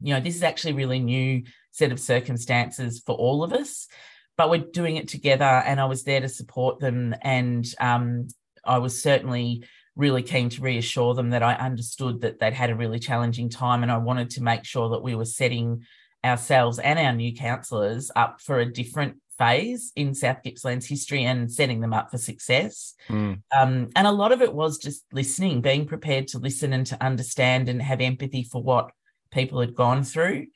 you 0.00 0.14
know, 0.14 0.20
this 0.20 0.36
is 0.36 0.42
actually 0.42 0.74
really 0.74 0.98
new 0.98 1.42
set 1.70 1.92
of 1.92 2.00
circumstances 2.00 3.02
for 3.04 3.14
all 3.14 3.42
of 3.42 3.52
us, 3.52 3.88
but 4.36 4.50
we're 4.50 4.58
doing 4.58 4.96
it 4.96 5.08
together. 5.08 5.44
And 5.44 5.80
I 5.80 5.86
was 5.86 6.04
there 6.04 6.20
to 6.20 6.28
support 6.28 6.80
them. 6.80 7.14
And 7.22 7.66
um, 7.80 8.28
I 8.64 8.78
was 8.78 9.02
certainly 9.02 9.64
really 9.96 10.22
keen 10.22 10.48
to 10.50 10.62
reassure 10.62 11.14
them 11.14 11.30
that 11.30 11.42
I 11.42 11.54
understood 11.54 12.20
that 12.22 12.40
they'd 12.40 12.52
had 12.52 12.70
a 12.70 12.76
really 12.76 12.98
challenging 12.98 13.48
time. 13.48 13.82
And 13.82 13.92
I 13.92 13.98
wanted 13.98 14.30
to 14.30 14.42
make 14.42 14.64
sure 14.64 14.90
that 14.90 15.02
we 15.02 15.14
were 15.14 15.24
setting 15.24 15.84
ourselves 16.24 16.78
and 16.78 16.98
our 16.98 17.12
new 17.12 17.34
councillors 17.34 18.10
up 18.16 18.40
for 18.40 18.58
a 18.58 18.72
different 18.72 19.16
phase 19.38 19.92
in 19.96 20.14
South 20.14 20.42
Gippsland's 20.42 20.86
history 20.86 21.24
and 21.24 21.50
setting 21.50 21.80
them 21.80 21.92
up 21.92 22.10
for 22.10 22.18
success. 22.18 22.94
Mm. 23.08 23.42
Um, 23.56 23.90
and 23.96 24.06
a 24.06 24.12
lot 24.12 24.32
of 24.32 24.42
it 24.42 24.54
was 24.54 24.78
just 24.78 25.04
listening, 25.12 25.60
being 25.60 25.86
prepared 25.86 26.28
to 26.28 26.38
listen 26.38 26.72
and 26.72 26.86
to 26.86 27.02
understand 27.02 27.68
and 27.68 27.82
have 27.82 28.00
empathy 28.00 28.44
for 28.44 28.62
what 28.62 28.90
people 29.34 29.60
had 29.60 29.74
gone 29.74 30.04
through. 30.04 30.46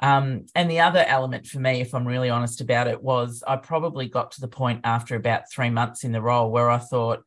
Um, 0.00 0.46
and 0.54 0.70
the 0.70 0.80
other 0.80 1.04
element 1.04 1.46
for 1.46 1.58
me, 1.58 1.80
if 1.80 1.92
I'm 1.94 2.06
really 2.06 2.30
honest 2.30 2.60
about 2.60 2.86
it, 2.86 3.02
was 3.02 3.42
I 3.46 3.56
probably 3.56 4.08
got 4.08 4.30
to 4.32 4.40
the 4.40 4.48
point 4.48 4.82
after 4.84 5.16
about 5.16 5.50
three 5.50 5.70
months 5.70 6.04
in 6.04 6.12
the 6.12 6.22
role 6.22 6.50
where 6.50 6.70
I 6.70 6.78
thought, 6.78 7.24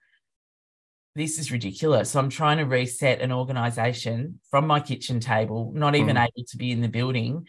this 1.14 1.38
is 1.38 1.52
ridiculous. 1.52 2.12
So 2.12 2.20
I'm 2.20 2.30
trying 2.30 2.60
to 2.60 2.64
reset 2.64 3.20
an 3.20 3.34
organization 3.34 4.40
from 4.50 4.66
my 4.66 4.80
kitchen 4.80 5.20
table, 5.20 5.74
not 5.76 5.96
even 5.96 6.16
mm. 6.16 6.24
able 6.24 6.46
to 6.48 6.58
be 6.58 6.72
in 6.72 6.80
the 6.80 6.88
building. 6.88 7.48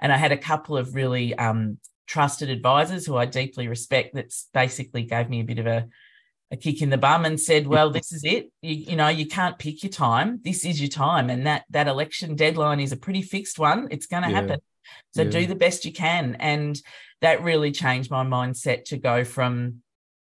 And 0.00 0.12
I 0.12 0.16
had 0.16 0.32
a 0.32 0.36
couple 0.36 0.76
of 0.76 0.96
really 0.96 1.32
um, 1.36 1.78
trusted 2.08 2.50
advisors 2.50 3.06
who 3.06 3.16
I 3.16 3.26
deeply 3.26 3.68
respect 3.68 4.14
that 4.14 4.34
basically 4.52 5.04
gave 5.04 5.30
me 5.30 5.40
a 5.40 5.44
bit 5.44 5.60
of 5.60 5.66
a 5.66 5.86
a 6.50 6.56
kick 6.56 6.82
in 6.82 6.90
the 6.90 6.98
bum 6.98 7.24
and 7.24 7.40
said, 7.40 7.66
"Well, 7.74 7.90
this 7.90 8.12
is 8.12 8.24
it. 8.24 8.50
You, 8.62 8.74
you, 8.74 8.96
know, 8.96 9.08
you 9.08 9.26
can't 9.26 9.58
pick 9.58 9.82
your 9.82 9.92
time. 9.92 10.40
This 10.42 10.64
is 10.64 10.80
your 10.80 10.88
time, 10.88 11.30
and 11.30 11.46
that 11.46 11.64
that 11.70 11.88
election 11.88 12.36
deadline 12.36 12.80
is 12.80 12.92
a 12.92 12.96
pretty 12.96 13.22
fixed 13.22 13.58
one. 13.58 13.88
It's 13.90 14.06
going 14.06 14.22
to 14.22 14.30
yeah. 14.30 14.40
happen. 14.40 14.60
So 15.14 15.22
yeah. 15.22 15.30
do 15.30 15.46
the 15.46 15.54
best 15.54 15.84
you 15.84 15.92
can." 15.92 16.36
And 16.38 16.80
that 17.20 17.42
really 17.42 17.72
changed 17.72 18.10
my 18.10 18.24
mindset 18.24 18.84
to 18.86 18.98
go 18.98 19.24
from 19.24 19.82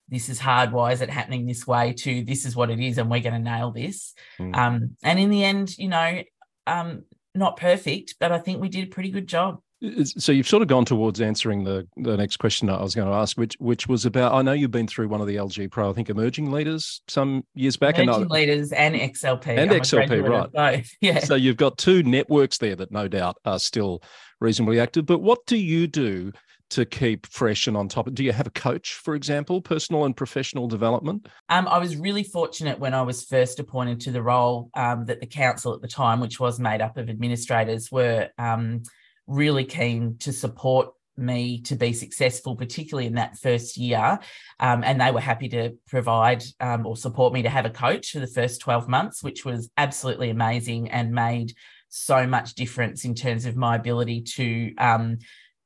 this 0.10 0.28
is 0.28 0.40
hard. 0.40 0.72
Why 0.72 0.92
is 0.92 1.02
it 1.02 1.10
happening 1.10 1.46
this 1.46 1.68
way? 1.68 1.94
To 1.94 2.24
this 2.24 2.46
is 2.46 2.56
what 2.56 2.70
it 2.70 2.80
is, 2.80 2.98
and 2.98 3.10
we're 3.10 3.22
going 3.22 3.34
to 3.34 3.40
nail 3.40 3.72
this. 3.72 4.14
Mm. 4.40 4.56
Um, 4.56 4.98
and 5.04 5.20
in 5.20 5.30
the 5.30 5.44
end, 5.44 5.78
you 5.78 5.88
know, 5.88 6.24
um, 6.68 7.04
not 7.36 7.58
perfect, 7.58 8.16
but 8.20 8.32
I 8.32 8.40
think 8.40 8.60
we 8.60 8.70
did 8.70 8.86
a 8.86 8.92
pretty 8.92 9.12
good 9.12 9.28
job. 9.28 9.62
So 10.04 10.34
you've 10.34 10.48
sort 10.48 10.62
of 10.62 10.68
gone 10.68 10.84
towards 10.84 11.22
answering 11.22 11.64
the, 11.64 11.88
the 11.96 12.18
next 12.18 12.38
question 12.38 12.70
I 12.70 12.82
was 12.82 12.96
going 12.96 13.08
to 13.08 13.14
ask, 13.14 13.38
which 13.38 13.56
which 13.60 13.88
was 13.88 14.06
about. 14.06 14.34
I 14.34 14.42
know 14.42 14.52
you've 14.52 14.72
been 14.72 14.88
through 14.88 15.08
one 15.08 15.22
of 15.22 15.28
the 15.28 15.38
LG 15.38 15.72
Pro, 15.72 15.90
I 15.90 15.94
think, 15.94 16.10
emerging 16.10 16.52
leaders 16.52 17.02
some 17.08 17.46
years 17.54 17.78
back. 17.78 17.98
Emerging 17.98 18.24
and 18.24 18.32
leaders 18.32 18.74
and 18.74 18.94
XLP 18.96 19.48
and 19.48 19.72
I'm 19.72 19.80
XLP, 19.80 20.54
right? 20.54 20.86
Yeah. 21.02 21.20
So 21.20 21.36
you've 21.36 21.58
got 21.58 21.78
two 21.78 22.04
networks 22.04 22.58
there 22.58 22.76
that 22.76 22.92
no 22.92 23.08
doubt 23.08 23.38
are 23.46 23.60
still 23.60 24.04
reasonably 24.42 24.80
active. 24.82 25.06
But 25.06 25.20
what 25.20 25.46
do 25.46 25.56
you 25.58 25.88
do 25.88 26.34
to 26.72 26.86
keep 26.86 27.26
fresh 27.28 27.68
and 27.68 27.78
on 27.78 27.88
top? 27.88 28.14
Do 28.14 28.24
you 28.24 28.32
have 28.32 28.48
a 28.48 28.52
coach, 28.52 28.94
for 28.94 29.16
example, 29.16 29.62
personal 29.62 30.06
and 30.06 30.16
professional 30.16 30.68
development? 30.68 31.28
Um, 31.48 31.68
I 31.68 31.80
was 31.80 31.96
really 31.96 32.24
fortunate 32.24 32.80
when 32.80 32.94
I 32.94 33.02
was 33.02 33.24
first 33.24 33.60
appointed 33.60 34.02
to 34.02 34.12
the 34.12 34.22
role 34.22 34.70
um, 34.76 35.06
that 35.06 35.20
the 35.20 35.26
council 35.26 35.74
at 35.74 35.82
the 35.82 35.88
time, 35.88 36.20
which 36.20 36.40
was 36.40 36.60
made 36.60 36.82
up 36.82 36.98
of 36.98 37.10
administrators, 37.10 37.90
were. 37.92 38.30
Um, 38.38 38.84
really 39.30 39.64
keen 39.64 40.18
to 40.20 40.34
support 40.34 40.90
me 41.16 41.62
to 41.62 41.76
be 41.76 41.94
successful, 41.94 42.56
particularly 42.56 43.06
in 43.06 43.16
that 43.16 43.38
first 43.38 43.78
year. 43.78 44.20
Um, 44.60 44.84
and 44.84 45.00
they 45.00 45.12
were 45.12 45.20
happy 45.20 45.50
to 45.50 45.78
provide 45.88 46.44
um, 46.60 46.86
or 46.86 46.98
support 46.98 47.34
me 47.34 47.44
to 47.44 47.50
have 47.50 47.66
a 47.66 47.70
coach 47.70 48.12
for 48.12 48.20
the 48.20 48.28
first 48.28 48.62
12 48.62 48.88
months, 48.88 49.24
which 49.24 49.46
was 49.46 49.70
absolutely 49.78 50.30
amazing 50.30 50.90
and 50.90 51.12
made 51.12 51.54
so 51.90 52.26
much 52.26 52.56
difference 52.56 53.06
in 53.06 53.16
terms 53.16 53.46
of 53.46 53.56
my 53.56 53.76
ability 53.76 54.22
to 54.22 54.74
um, 54.78 55.18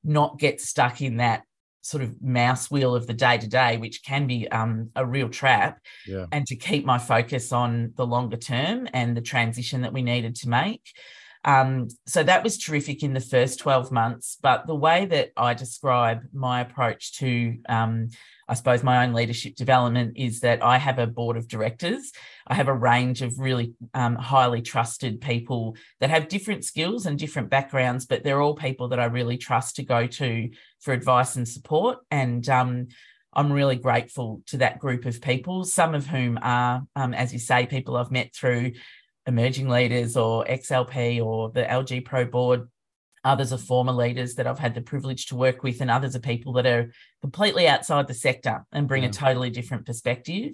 not 0.04 0.40
get 0.40 0.60
stuck 0.60 1.02
in 1.02 1.18
that 1.18 1.44
sort 1.82 2.02
of 2.02 2.22
mouse 2.22 2.72
wheel 2.72 2.96
of 2.96 3.08
the 3.08 3.14
day 3.14 3.38
to 3.38 3.48
day, 3.48 3.78
which 3.78 4.04
can 4.04 4.26
be 4.26 4.48
um, 4.50 4.90
a 4.96 5.06
real 5.06 5.28
trap, 5.28 5.80
yeah. 6.08 6.26
and 6.32 6.48
to 6.48 6.56
keep 6.56 6.86
my 6.86 6.98
focus 6.98 7.52
on 7.52 7.92
the 7.98 8.06
longer 8.06 8.38
term 8.38 8.88
and 8.94 9.18
the 9.18 9.22
transition 9.22 9.82
that 9.82 9.92
we 9.92 10.02
needed 10.02 10.34
to 10.36 10.50
make. 10.50 10.82
Um, 11.46 11.90
so 12.06 12.24
that 12.24 12.44
was 12.44 12.58
terrific 12.58 13.04
in 13.04 13.14
the 13.14 13.20
first 13.20 13.60
12 13.60 13.92
months. 13.92 14.38
But 14.42 14.66
the 14.66 14.76
way 14.76 15.06
that 15.06 15.32
I 15.36 15.54
describe 15.54 16.22
my 16.34 16.62
approach 16.62 17.18
to, 17.20 17.58
um, 17.68 18.10
I 18.48 18.54
suppose, 18.54 18.84
my 18.84 19.06
own 19.06 19.14
leadership 19.14 19.56
development 19.56 20.14
is 20.16 20.40
that 20.42 20.64
I 20.64 20.78
have 20.78 21.00
a 21.00 21.08
board 21.08 21.36
of 21.36 21.48
directors. 21.48 22.12
I 22.48 22.56
have 22.56 22.68
a 22.70 22.74
range 22.74 23.22
of 23.22 23.40
really 23.40 23.74
um, 23.94 24.16
highly 24.16 24.62
trusted 24.62 25.22
people 25.22 25.76
that 26.00 26.10
have 26.10 26.30
different 26.30 26.64
skills 26.64 27.06
and 27.06 27.20
different 27.20 27.50
backgrounds, 27.50 28.06
but 28.06 28.24
they're 28.24 28.42
all 28.42 28.56
people 28.56 28.90
that 28.90 29.00
I 29.00 29.06
really 29.06 29.38
trust 29.38 29.76
to 29.78 29.84
go 29.84 30.08
to 30.08 30.50
for 30.80 30.94
advice 30.94 31.36
and 31.36 31.48
support. 31.48 32.00
And 32.10 32.48
um, 32.48 32.88
I'm 33.34 33.52
really 33.52 33.76
grateful 33.76 34.44
to 34.48 34.58
that 34.58 34.80
group 34.80 35.06
of 35.06 35.22
people, 35.22 35.66
some 35.66 35.96
of 35.96 36.08
whom 36.08 36.40
are, 36.42 36.84
um, 36.96 37.14
as 37.14 37.34
you 37.34 37.40
say, 37.40 37.66
people 37.66 37.98
I've 37.98 38.12
met 38.12 38.34
through 38.34 38.74
emerging 39.26 39.70
leaders 39.70 40.18
or 40.18 40.46
XLP 40.46 41.24
or 41.24 41.50
the 41.50 41.64
LG 41.64 42.06
Pro 42.06 42.26
board. 42.26 42.70
Others 43.26 43.54
are 43.54 43.58
former 43.58 43.94
leaders 43.94 44.36
that 44.36 44.48
I've 44.48 44.60
had 44.60 44.76
the 44.76 44.82
privilege 44.82 45.28
to 45.28 45.38
work 45.38 45.64
with, 45.64 45.80
and 45.80 45.90
others 45.90 46.16
are 46.16 46.20
people 46.20 46.54
that 46.54 46.66
are 46.66 46.92
completely 47.22 47.68
outside 47.68 48.08
the 48.08 48.14
sector 48.14 48.66
and 48.74 48.88
bring 48.88 49.04
yeah. 49.04 49.10
a 49.10 49.14
totally 49.14 49.50
different 49.50 49.86
perspective. 49.86 50.54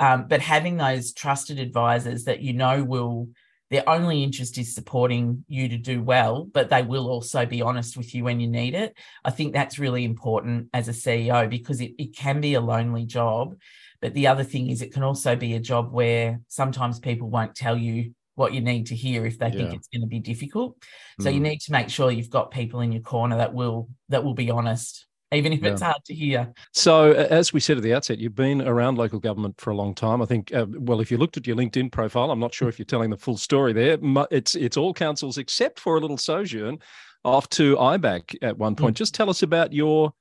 Um, 0.00 0.26
but 0.28 0.40
having 0.40 0.76
those 0.76 1.12
trusted 1.12 1.58
advisors 1.60 2.24
that 2.24 2.40
you 2.40 2.52
know 2.52 2.82
will, 2.82 3.28
their 3.70 3.88
only 3.88 4.24
interest 4.24 4.58
is 4.58 4.74
supporting 4.74 5.44
you 5.46 5.68
to 5.68 5.76
do 5.76 6.02
well, 6.02 6.44
but 6.44 6.70
they 6.70 6.82
will 6.82 7.08
also 7.08 7.46
be 7.46 7.62
honest 7.62 7.96
with 7.96 8.14
you 8.14 8.24
when 8.24 8.40
you 8.40 8.48
need 8.48 8.74
it. 8.74 8.96
I 9.24 9.30
think 9.30 9.52
that's 9.52 9.78
really 9.78 10.04
important 10.04 10.70
as 10.72 10.88
a 10.88 10.92
CEO 10.92 11.48
because 11.48 11.80
it, 11.80 11.92
it 11.98 12.16
can 12.16 12.40
be 12.40 12.54
a 12.54 12.60
lonely 12.60 13.04
job. 13.04 13.56
But 14.00 14.14
the 14.14 14.28
other 14.28 14.44
thing 14.44 14.70
is, 14.70 14.82
it 14.82 14.92
can 14.92 15.02
also 15.02 15.34
be 15.36 15.54
a 15.54 15.60
job 15.60 15.92
where 15.92 16.40
sometimes 16.48 17.00
people 17.00 17.28
won't 17.28 17.54
tell 17.54 17.76
you 17.76 18.14
what 18.34 18.54
you 18.54 18.60
need 18.60 18.86
to 18.86 18.94
hear 18.94 19.26
if 19.26 19.38
they 19.38 19.48
yeah. 19.48 19.56
think 19.56 19.74
it's 19.74 19.88
going 19.88 20.02
to 20.02 20.06
be 20.06 20.20
difficult. 20.20 20.76
So 21.20 21.28
mm. 21.28 21.34
you 21.34 21.40
need 21.40 21.60
to 21.62 21.72
make 21.72 21.88
sure 21.88 22.10
you've 22.10 22.30
got 22.30 22.52
people 22.52 22.80
in 22.80 22.92
your 22.92 23.02
corner 23.02 23.36
that 23.38 23.52
will 23.52 23.88
that 24.10 24.22
will 24.22 24.34
be 24.34 24.50
honest 24.50 25.08
even 25.32 25.52
if 25.52 25.62
yeah. 25.62 25.72
it's 25.72 25.82
hard 25.82 26.02
to 26.06 26.14
hear. 26.14 26.52
So, 26.72 27.12
as 27.12 27.52
we 27.52 27.60
said 27.60 27.76
at 27.76 27.82
the 27.82 27.94
outset, 27.94 28.18
you've 28.18 28.34
been 28.34 28.62
around 28.62 28.96
local 28.96 29.18
government 29.18 29.60
for 29.60 29.70
a 29.70 29.74
long 29.74 29.94
time. 29.94 30.22
I 30.22 30.24
think, 30.26 30.54
uh, 30.54 30.66
well, 30.70 31.00
if 31.00 31.10
you 31.10 31.18
looked 31.18 31.36
at 31.36 31.46
your 31.46 31.56
LinkedIn 31.56 31.92
profile, 31.92 32.30
I'm 32.30 32.40
not 32.40 32.54
sure 32.54 32.68
if 32.68 32.78
you're 32.78 32.86
telling 32.86 33.10
the 33.10 33.16
full 33.16 33.36
story 33.36 33.72
there. 33.72 33.98
It's 34.30 34.54
it's 34.54 34.76
all 34.76 34.94
councils 34.94 35.38
except 35.38 35.80
for 35.80 35.96
a 35.96 36.00
little 36.00 36.16
sojourn 36.16 36.78
off 37.24 37.48
to 37.50 37.76
IBAC 37.76 38.36
at 38.42 38.56
one 38.56 38.74
point. 38.74 38.94
Mm. 38.94 38.98
Just 38.98 39.14
tell 39.14 39.28
us 39.28 39.42
about 39.42 39.72
your 39.72 40.12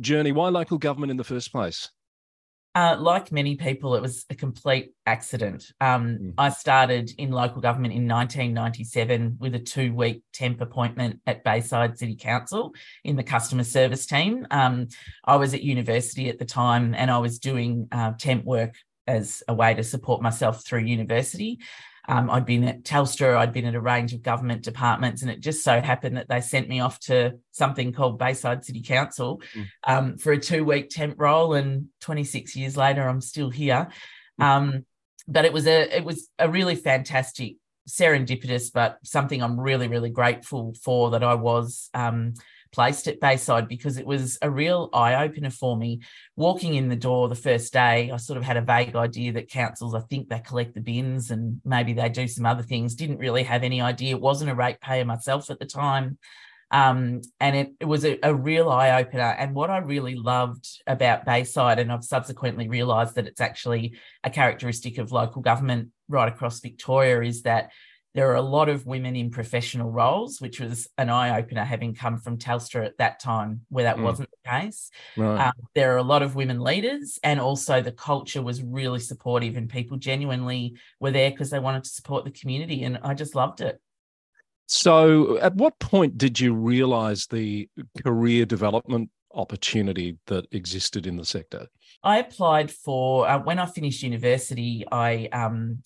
journey. 0.00 0.32
Why 0.32 0.48
local 0.48 0.78
government 0.78 1.10
in 1.10 1.16
the 1.16 1.24
first 1.24 1.52
place? 1.52 1.90
Uh, 2.72 2.96
like 3.00 3.32
many 3.32 3.56
people, 3.56 3.96
it 3.96 4.02
was 4.02 4.24
a 4.30 4.34
complete 4.34 4.92
accident. 5.04 5.72
Um, 5.80 6.06
mm. 6.06 6.34
I 6.38 6.50
started 6.50 7.10
in 7.18 7.32
local 7.32 7.60
government 7.60 7.94
in 7.94 8.06
1997 8.06 9.38
with 9.40 9.56
a 9.56 9.58
two 9.58 9.92
week 9.92 10.22
temp 10.32 10.60
appointment 10.60 11.20
at 11.26 11.42
Bayside 11.42 11.98
City 11.98 12.14
Council 12.14 12.72
in 13.02 13.16
the 13.16 13.24
customer 13.24 13.64
service 13.64 14.06
team. 14.06 14.46
Um, 14.52 14.86
I 15.24 15.34
was 15.34 15.52
at 15.52 15.62
university 15.62 16.28
at 16.28 16.38
the 16.38 16.44
time 16.44 16.94
and 16.94 17.10
I 17.10 17.18
was 17.18 17.40
doing 17.40 17.88
uh, 17.90 18.12
temp 18.16 18.44
work 18.44 18.76
as 19.08 19.42
a 19.48 19.54
way 19.54 19.74
to 19.74 19.82
support 19.82 20.22
myself 20.22 20.64
through 20.64 20.80
university. 20.80 21.58
Um, 22.08 22.30
I'd 22.30 22.46
been 22.46 22.64
at 22.64 22.82
Telstra, 22.82 23.36
I'd 23.36 23.52
been 23.52 23.66
at 23.66 23.74
a 23.74 23.80
range 23.80 24.12
of 24.12 24.22
government 24.22 24.62
departments, 24.62 25.22
and 25.22 25.30
it 25.30 25.40
just 25.40 25.62
so 25.62 25.80
happened 25.80 26.16
that 26.16 26.28
they 26.28 26.40
sent 26.40 26.68
me 26.68 26.80
off 26.80 26.98
to 27.00 27.38
something 27.52 27.92
called 27.92 28.18
Bayside 28.18 28.64
City 28.64 28.82
Council 28.82 29.42
mm. 29.54 29.66
um, 29.86 30.18
for 30.18 30.32
a 30.32 30.38
two 30.38 30.64
week 30.64 30.90
temp 30.90 31.14
role. 31.18 31.54
And 31.54 31.88
26 32.00 32.56
years 32.56 32.76
later, 32.76 33.08
I'm 33.08 33.20
still 33.20 33.50
here. 33.50 33.88
Mm. 34.40 34.44
Um, 34.44 34.86
but 35.28 35.44
it 35.44 35.52
was 35.52 35.66
a 35.66 35.96
it 35.96 36.04
was 36.04 36.28
a 36.38 36.48
really 36.48 36.74
fantastic 36.74 37.56
serendipitous, 37.88 38.72
but 38.72 38.98
something 39.04 39.42
I'm 39.42 39.58
really 39.58 39.88
really 39.88 40.10
grateful 40.10 40.74
for 40.82 41.10
that 41.10 41.22
I 41.22 41.34
was 41.34 41.90
um, 41.94 42.34
placed 42.72 43.08
at 43.08 43.20
Bayside 43.20 43.68
because 43.68 43.96
it 43.96 44.06
was 44.06 44.38
a 44.42 44.50
real 44.50 44.88
eye 44.92 45.24
opener 45.24 45.50
for 45.50 45.76
me. 45.76 46.00
Walking 46.36 46.74
in 46.74 46.88
the 46.88 46.96
door 46.96 47.28
the 47.28 47.34
first 47.34 47.72
day, 47.72 48.10
I 48.10 48.16
sort 48.16 48.36
of 48.36 48.44
had 48.44 48.56
a 48.56 48.62
vague 48.62 48.96
idea 48.96 49.32
that 49.32 49.50
councils, 49.50 49.94
I 49.94 50.00
think 50.00 50.28
they 50.28 50.40
collect 50.40 50.74
the 50.74 50.80
bins 50.80 51.30
and 51.30 51.60
maybe 51.64 51.92
they 51.92 52.08
do 52.08 52.28
some 52.28 52.46
other 52.46 52.62
things. 52.62 52.94
Didn't 52.94 53.18
really 53.18 53.42
have 53.42 53.62
any 53.62 53.80
idea. 53.80 54.16
Wasn't 54.16 54.50
a 54.50 54.54
ratepayer 54.54 55.04
myself 55.04 55.50
at 55.50 55.58
the 55.58 55.66
time. 55.66 56.18
Um, 56.72 57.22
and 57.40 57.56
it, 57.56 57.72
it 57.80 57.84
was 57.86 58.04
a, 58.04 58.18
a 58.22 58.32
real 58.32 58.68
eye 58.68 59.00
opener. 59.00 59.22
And 59.22 59.54
what 59.54 59.70
I 59.70 59.78
really 59.78 60.14
loved 60.14 60.68
about 60.86 61.24
Bayside, 61.24 61.80
and 61.80 61.90
I've 61.90 62.04
subsequently 62.04 62.68
realised 62.68 63.16
that 63.16 63.26
it's 63.26 63.40
actually 63.40 63.98
a 64.22 64.30
characteristic 64.30 64.98
of 64.98 65.10
local 65.10 65.42
government 65.42 65.88
right 66.08 66.32
across 66.32 66.60
Victoria, 66.60 67.22
is 67.22 67.42
that 67.42 67.70
there 68.14 68.30
are 68.30 68.36
a 68.36 68.42
lot 68.42 68.68
of 68.68 68.86
women 68.86 69.14
in 69.14 69.30
professional 69.30 69.90
roles, 69.90 70.40
which 70.40 70.58
was 70.58 70.88
an 70.98 71.10
eye 71.10 71.38
opener 71.38 71.64
having 71.64 71.94
come 71.94 72.18
from 72.18 72.38
Telstra 72.38 72.84
at 72.84 72.98
that 72.98 73.20
time 73.20 73.62
where 73.68 73.84
that 73.84 73.98
mm. 73.98 74.02
wasn't 74.02 74.30
the 74.30 74.50
case. 74.50 74.90
Right. 75.16 75.46
Um, 75.46 75.52
there 75.74 75.94
are 75.94 75.98
a 75.98 76.02
lot 76.02 76.22
of 76.22 76.34
women 76.34 76.60
leaders, 76.60 77.18
and 77.22 77.40
also 77.40 77.80
the 77.80 77.92
culture 77.92 78.42
was 78.42 78.62
really 78.62 79.00
supportive, 79.00 79.56
and 79.56 79.68
people 79.68 79.96
genuinely 79.96 80.76
were 80.98 81.12
there 81.12 81.30
because 81.30 81.50
they 81.50 81.60
wanted 81.60 81.84
to 81.84 81.90
support 81.90 82.24
the 82.24 82.32
community. 82.32 82.82
And 82.82 82.98
I 83.02 83.14
just 83.14 83.34
loved 83.34 83.60
it. 83.60 83.80
So, 84.66 85.38
at 85.38 85.54
what 85.54 85.78
point 85.78 86.18
did 86.18 86.38
you 86.38 86.54
realize 86.54 87.26
the 87.26 87.68
career 88.04 88.44
development 88.44 89.10
opportunity 89.34 90.18
that 90.26 90.46
existed 90.52 91.06
in 91.06 91.16
the 91.16 91.24
sector? 91.24 91.66
I 92.02 92.18
applied 92.18 92.70
for 92.70 93.28
uh, 93.28 93.38
when 93.38 93.58
I 93.58 93.66
finished 93.66 94.02
university. 94.02 94.84
I 94.90 95.28
um, 95.32 95.82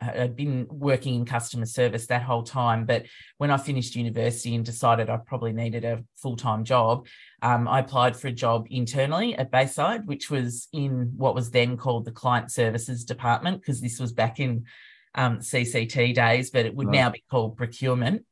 I'd 0.00 0.36
been 0.36 0.66
working 0.70 1.14
in 1.14 1.24
customer 1.24 1.66
service 1.66 2.06
that 2.06 2.22
whole 2.22 2.42
time, 2.42 2.84
but 2.84 3.06
when 3.38 3.50
I 3.50 3.56
finished 3.56 3.96
university 3.96 4.54
and 4.54 4.64
decided 4.64 5.08
I 5.08 5.16
probably 5.16 5.52
needed 5.52 5.84
a 5.84 6.04
full 6.16 6.36
time 6.36 6.64
job, 6.64 7.06
um, 7.40 7.66
I 7.66 7.80
applied 7.80 8.16
for 8.16 8.28
a 8.28 8.32
job 8.32 8.66
internally 8.70 9.34
at 9.34 9.50
Bayside, 9.50 10.06
which 10.06 10.30
was 10.30 10.68
in 10.72 11.12
what 11.16 11.34
was 11.34 11.50
then 11.50 11.76
called 11.76 12.04
the 12.04 12.12
Client 12.12 12.50
Services 12.50 13.04
Department, 13.04 13.60
because 13.60 13.80
this 13.80 13.98
was 13.98 14.12
back 14.12 14.40
in 14.40 14.66
um, 15.14 15.38
CCT 15.38 16.14
days, 16.14 16.50
but 16.50 16.66
it 16.66 16.74
would 16.74 16.88
right. 16.88 16.96
now 16.96 17.10
be 17.10 17.24
called 17.30 17.56
procurement. 17.56 18.24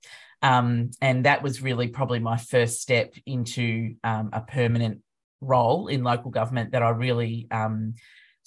Um, 0.42 0.90
and 1.00 1.24
that 1.24 1.42
was 1.42 1.62
really 1.62 1.88
probably 1.88 2.18
my 2.18 2.36
first 2.36 2.82
step 2.82 3.14
into 3.24 3.94
um, 4.04 4.30
a 4.32 4.42
permanent 4.42 5.00
role 5.40 5.88
in 5.88 6.04
local 6.04 6.30
government 6.30 6.72
that 6.72 6.82
I 6.82 6.90
really 6.90 7.46
um, 7.50 7.94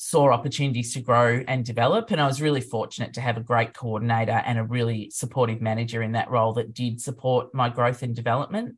saw 0.02 0.32
opportunities 0.32 0.94
to 0.94 1.02
grow 1.02 1.44
and 1.46 1.66
develop. 1.66 2.10
And 2.10 2.22
I 2.22 2.26
was 2.26 2.42
really 2.42 2.62
fortunate 2.62 3.16
to 3.16 3.22
have 3.22 3.36
a 3.36 3.42
great 3.42 3.74
coordinator 3.74 4.42
and 4.46 4.58
a 4.58 4.64
really 4.64 5.10
supportive 5.10 5.60
manager 5.60 6.02
in 6.02 6.14
that 6.14 6.32
role 6.32 6.54
that 6.54 6.74
did 6.74 7.02
support 7.02 7.54
my 7.54 7.68
growth 7.68 8.02
and 8.02 8.16
development. 8.16 8.78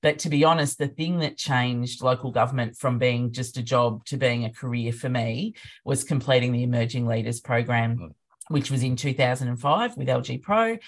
But 0.00 0.18
to 0.20 0.30
be 0.30 0.44
honest, 0.44 0.78
the 0.78 0.88
thing 0.88 1.18
that 1.18 1.36
changed 1.36 2.02
local 2.02 2.30
government 2.30 2.78
from 2.78 2.98
being 2.98 3.32
just 3.32 3.58
a 3.58 3.62
job 3.62 4.06
to 4.06 4.16
being 4.16 4.46
a 4.46 4.52
career 4.52 4.94
for 4.94 5.10
me 5.10 5.54
was 5.84 6.04
completing 6.04 6.52
the 6.52 6.62
Emerging 6.62 7.06
Leaders 7.06 7.38
Program, 7.38 7.96
hmm. 7.98 8.06
which 8.48 8.70
was 8.70 8.82
in 8.82 8.96
2005 8.96 9.98
with 9.98 10.08
LG 10.08 10.40
Pro. 10.40 10.78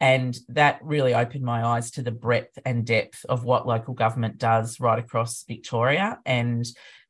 And 0.00 0.36
that 0.48 0.80
really 0.82 1.14
opened 1.14 1.44
my 1.44 1.62
eyes 1.62 1.90
to 1.92 2.02
the 2.02 2.10
breadth 2.10 2.58
and 2.64 2.86
depth 2.86 3.26
of 3.28 3.44
what 3.44 3.66
local 3.66 3.92
government 3.92 4.38
does 4.38 4.80
right 4.80 4.98
across 4.98 5.44
Victoria. 5.46 6.18
And 6.24 6.64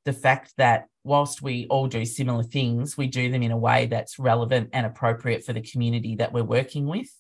the 0.04 0.12
fact 0.12 0.52
that 0.58 0.86
whilst 1.04 1.42
we 1.42 1.66
all 1.68 1.86
do 1.86 2.04
similar 2.04 2.42
things, 2.42 2.96
we 2.96 3.06
do 3.06 3.30
them 3.30 3.42
in 3.42 3.50
a 3.50 3.56
way 3.56 3.86
that's 3.86 4.18
relevant 4.18 4.70
and 4.72 4.86
appropriate 4.86 5.44
for 5.44 5.52
the 5.52 5.60
community 5.60 6.16
that 6.16 6.32
we're 6.32 6.42
working 6.42 6.86
with. 6.86 7.10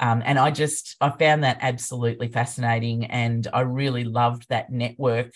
Um, 0.00 0.22
and 0.24 0.38
I 0.38 0.50
just 0.50 0.96
I 1.00 1.10
found 1.10 1.44
that 1.44 1.58
absolutely 1.60 2.28
fascinating, 2.28 3.04
and 3.04 3.46
I 3.52 3.60
really 3.60 4.04
loved 4.04 4.46
that 4.48 4.70
network 4.70 5.32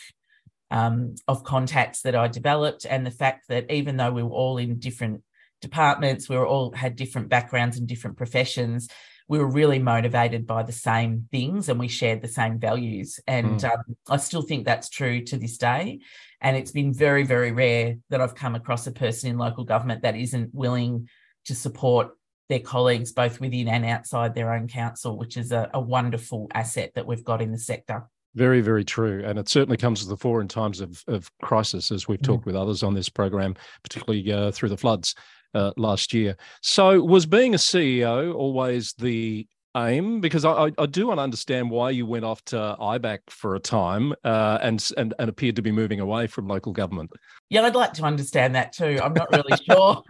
um, 0.71 1.15
of 1.29 1.45
contacts 1.45 2.03
that 2.03 2.17
I 2.17 2.29
developed, 2.29 2.87
and 2.89 3.07
the 3.07 3.11
fact 3.11 3.49
that 3.49 3.71
even 3.71 3.99
though 3.99 4.11
we 4.11 4.23
were 4.23 4.31
all 4.31 4.57
in 4.57 4.79
different 4.79 5.23
departments, 5.61 6.29
we 6.29 6.37
were 6.37 6.47
all 6.47 6.73
had 6.73 6.97
different 6.97 7.29
backgrounds 7.29 7.77
and 7.77 7.87
different 7.87 8.17
professions. 8.17 8.89
We 9.29 9.39
were 9.39 9.51
really 9.51 9.79
motivated 9.79 10.47
by 10.47 10.63
the 10.63 10.73
same 10.73 11.29
things, 11.31 11.69
and 11.69 11.79
we 11.79 11.89
shared 11.89 12.23
the 12.23 12.29
same 12.29 12.59
values. 12.59 13.21
And 13.27 13.61
mm. 13.61 13.71
um, 13.71 13.97
I 14.09 14.17
still 14.17 14.43
think 14.43 14.65
that's 14.65 14.89
true 14.89 15.23
to 15.25 15.37
this 15.37 15.59
day. 15.59 16.01
And 16.45 16.59
it's 16.59 16.71
been 16.71 16.93
very, 16.93 17.25
very 17.25 17.53
rare 17.53 17.97
that 18.11 18.21
I've 18.21 18.35
come 18.35 18.55
across 18.55 18.87
a 18.87 18.93
person 18.93 19.31
in 19.31 19.39
local 19.39 19.65
government 19.65 20.03
that 20.03 20.15
isn't 20.15 20.55
willing 20.55 21.09
to 21.47 21.55
support 21.55 22.11
their 22.51 22.61
colleagues 22.61 23.13
both 23.13 23.41
within 23.41 23.67
and 23.67 23.85
outside 23.85 24.35
their 24.35 24.53
own 24.53 24.69
council, 24.69 25.17
which 25.17 25.39
is 25.39 25.53
a, 25.53 25.71
a 25.73 25.81
wonderful 25.81 26.47
asset 26.53 26.93
that 26.95 27.07
we've 27.07 27.25
got 27.25 27.41
in 27.41 27.51
the 27.51 27.59
sector. 27.59 28.05
Very, 28.35 28.61
very 28.61 28.85
true. 28.85 29.23
And 29.25 29.39
it 29.39 29.49
certainly 29.49 29.79
comes 29.79 30.03
to 30.03 30.09
the 30.09 30.19
fore 30.19 30.43
in 30.43 30.49
times 30.49 30.83
of, 30.83 31.03
of 31.09 31.31
crisis, 31.41 31.91
as 31.91 32.07
we've 32.09 32.19
mm. 32.19 32.25
talked 32.25 32.45
with 32.45 32.57
others 32.57 32.83
on 32.83 32.93
this 32.93 33.09
program, 33.09 33.55
particularly 33.83 34.31
uh, 34.31 34.51
through 34.51 34.69
the 34.69 34.77
floods 34.77 35.15
uh, 35.55 35.71
last 35.79 36.13
year. 36.13 36.37
So, 36.61 37.01
was 37.01 37.25
being 37.25 37.55
a 37.55 37.59
CEO 37.59 38.35
always 38.35 38.93
the 38.95 39.47
aim? 39.77 40.21
Because 40.21 40.45
I, 40.45 40.71
I 40.79 40.87
do 40.87 41.07
want 41.07 41.19
to 41.19 41.23
understand 41.23 41.71
why 41.71 41.91
you 41.91 42.07
went 42.07 42.25
off 42.25 42.45
to 42.47 42.77
IBAC 42.81 43.19
for 43.29 43.55
a 43.55 43.61
time 43.61 44.15
uh, 44.25 44.59
and, 44.63 44.87
and, 44.97 45.15
and 45.19 45.29
appeared 45.29 45.57
to 45.57 45.63
be 45.63 45.73
moving 45.73 46.01
away 46.01 46.27
from 46.27 46.49
local 46.49 46.73
government. 46.73 47.11
Yeah, 47.51 47.63
I'd 47.63 47.75
like 47.75 47.95
to 47.95 48.05
understand 48.05 48.55
that 48.55 48.73
too. 48.73 48.99
I'm 49.03 49.15
not 49.15 49.31
really 49.33 49.57
sure. 49.71 50.03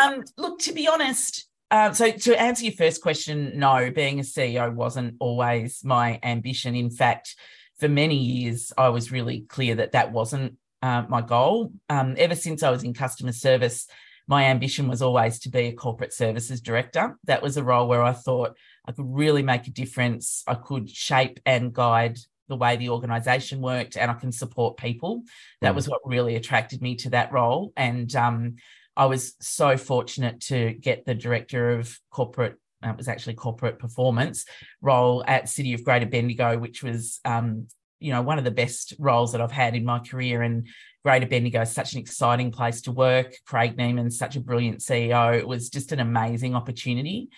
um, 0.00 0.24
look, 0.36 0.60
to 0.60 0.72
be 0.72 0.88
honest, 0.88 1.48
uh, 1.70 1.92
so 1.92 2.10
to 2.10 2.40
answer 2.40 2.64
your 2.64 2.74
first 2.74 3.00
question, 3.02 3.52
no, 3.54 3.90
being 3.90 4.18
a 4.18 4.22
CEO 4.22 4.72
wasn't 4.74 5.16
always 5.20 5.84
my 5.84 6.18
ambition. 6.22 6.74
In 6.74 6.90
fact, 6.90 7.36
for 7.78 7.88
many 7.88 8.16
years, 8.16 8.72
I 8.76 8.88
was 8.88 9.12
really 9.12 9.42
clear 9.42 9.76
that 9.76 9.92
that 9.92 10.12
wasn't 10.12 10.56
uh, 10.82 11.04
my 11.08 11.20
goal. 11.20 11.72
Um, 11.88 12.14
ever 12.18 12.34
since 12.34 12.62
I 12.62 12.70
was 12.70 12.82
in 12.82 12.94
customer 12.94 13.32
service, 13.32 13.86
my 14.30 14.44
ambition 14.44 14.86
was 14.86 15.02
always 15.02 15.40
to 15.40 15.48
be 15.48 15.66
a 15.66 15.72
corporate 15.72 16.12
services 16.12 16.60
director. 16.60 17.18
That 17.24 17.42
was 17.42 17.56
a 17.56 17.64
role 17.64 17.88
where 17.88 18.04
I 18.04 18.12
thought 18.12 18.56
I 18.86 18.92
could 18.92 19.08
really 19.08 19.42
make 19.42 19.66
a 19.66 19.72
difference. 19.72 20.44
I 20.46 20.54
could 20.54 20.88
shape 20.88 21.40
and 21.44 21.72
guide 21.72 22.16
the 22.46 22.54
way 22.54 22.76
the 22.76 22.90
organization 22.90 23.60
worked 23.60 23.96
and 23.96 24.08
I 24.08 24.14
can 24.14 24.30
support 24.30 24.76
people. 24.76 25.24
That 25.62 25.72
mm. 25.72 25.74
was 25.74 25.88
what 25.88 26.02
really 26.04 26.36
attracted 26.36 26.80
me 26.80 26.94
to 26.96 27.10
that 27.10 27.32
role. 27.32 27.72
And 27.76 28.14
um, 28.14 28.54
I 28.96 29.06
was 29.06 29.34
so 29.40 29.76
fortunate 29.76 30.42
to 30.42 30.74
get 30.74 31.04
the 31.04 31.14
director 31.16 31.70
of 31.70 31.98
corporate. 32.12 32.54
It 32.84 32.96
was 32.96 33.08
actually 33.08 33.34
corporate 33.34 33.80
performance 33.80 34.44
role 34.80 35.24
at 35.26 35.48
City 35.48 35.74
of 35.74 35.82
Greater 35.82 36.06
Bendigo, 36.06 36.56
which 36.56 36.84
was 36.84 37.18
um, 37.24 37.66
you 37.98 38.12
know 38.12 38.22
one 38.22 38.38
of 38.38 38.44
the 38.44 38.50
best 38.50 38.94
roles 38.98 39.32
that 39.32 39.40
I've 39.40 39.50
had 39.50 39.74
in 39.74 39.84
my 39.84 39.98
career. 39.98 40.40
And 40.42 40.68
Greater 41.04 41.26
Bendigo 41.26 41.62
is 41.62 41.72
such 41.72 41.94
an 41.94 42.00
exciting 42.00 42.50
place 42.50 42.82
to 42.82 42.92
work. 42.92 43.34
Craig 43.46 43.76
Niemann's 43.76 44.18
such 44.18 44.36
a 44.36 44.40
brilliant 44.40 44.80
CEO. 44.80 45.36
It 45.36 45.48
was 45.48 45.70
just 45.70 45.92
an 45.92 46.00
amazing 46.00 46.54
opportunity. 46.54 47.30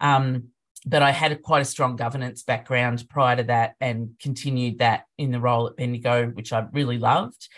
Um, 0.00 0.48
but 0.84 1.02
I 1.02 1.10
had 1.10 1.32
a, 1.32 1.36
quite 1.36 1.62
a 1.62 1.66
strong 1.66 1.96
governance 1.96 2.42
background 2.42 3.04
prior 3.08 3.36
to 3.36 3.42
that 3.44 3.74
and 3.80 4.10
continued 4.20 4.78
that 4.78 5.04
in 5.18 5.32
the 5.32 5.40
role 5.40 5.66
at 5.66 5.76
Bendigo, 5.76 6.28
which 6.28 6.52
I 6.52 6.66
really 6.72 6.98
loved. 6.98 7.48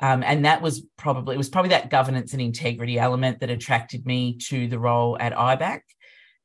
Um, 0.00 0.22
and 0.22 0.44
that 0.44 0.62
was 0.62 0.86
probably 0.96 1.34
it 1.34 1.38
was 1.38 1.48
probably 1.48 1.70
that 1.70 1.90
governance 1.90 2.32
and 2.32 2.40
integrity 2.40 2.98
element 2.98 3.40
that 3.40 3.50
attracted 3.50 4.06
me 4.06 4.38
to 4.48 4.68
the 4.68 4.78
role 4.78 5.16
at 5.18 5.34
IBAC. 5.34 5.80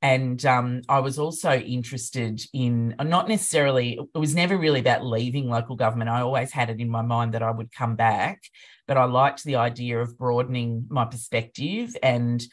And 0.03 0.45
um, 0.45 0.81
I 0.89 0.99
was 0.99 1.17
also 1.17 1.53
interested 1.53 2.41
in 2.53 2.93
not 3.01 3.29
necessarily, 3.29 3.97
it 4.13 4.17
was 4.17 4.35
never 4.35 4.57
really 4.57 4.81
about 4.81 5.05
leaving 5.05 5.49
local 5.49 5.77
government. 5.77 6.09
I 6.09 6.19
always 6.19 6.51
had 6.51 6.69
it 6.69 6.81
in 6.81 6.89
my 6.89 7.01
mind 7.01 7.33
that 7.33 7.41
I 7.41 7.51
would 7.51 7.71
come 7.71 7.95
back, 7.95 8.43
but 8.85 8.97
I 8.97 9.05
liked 9.05 9.45
the 9.45 9.55
idea 9.55 10.01
of 10.01 10.17
broadening 10.17 10.87
my 10.89 11.05
perspective 11.05 11.95
and 12.03 12.43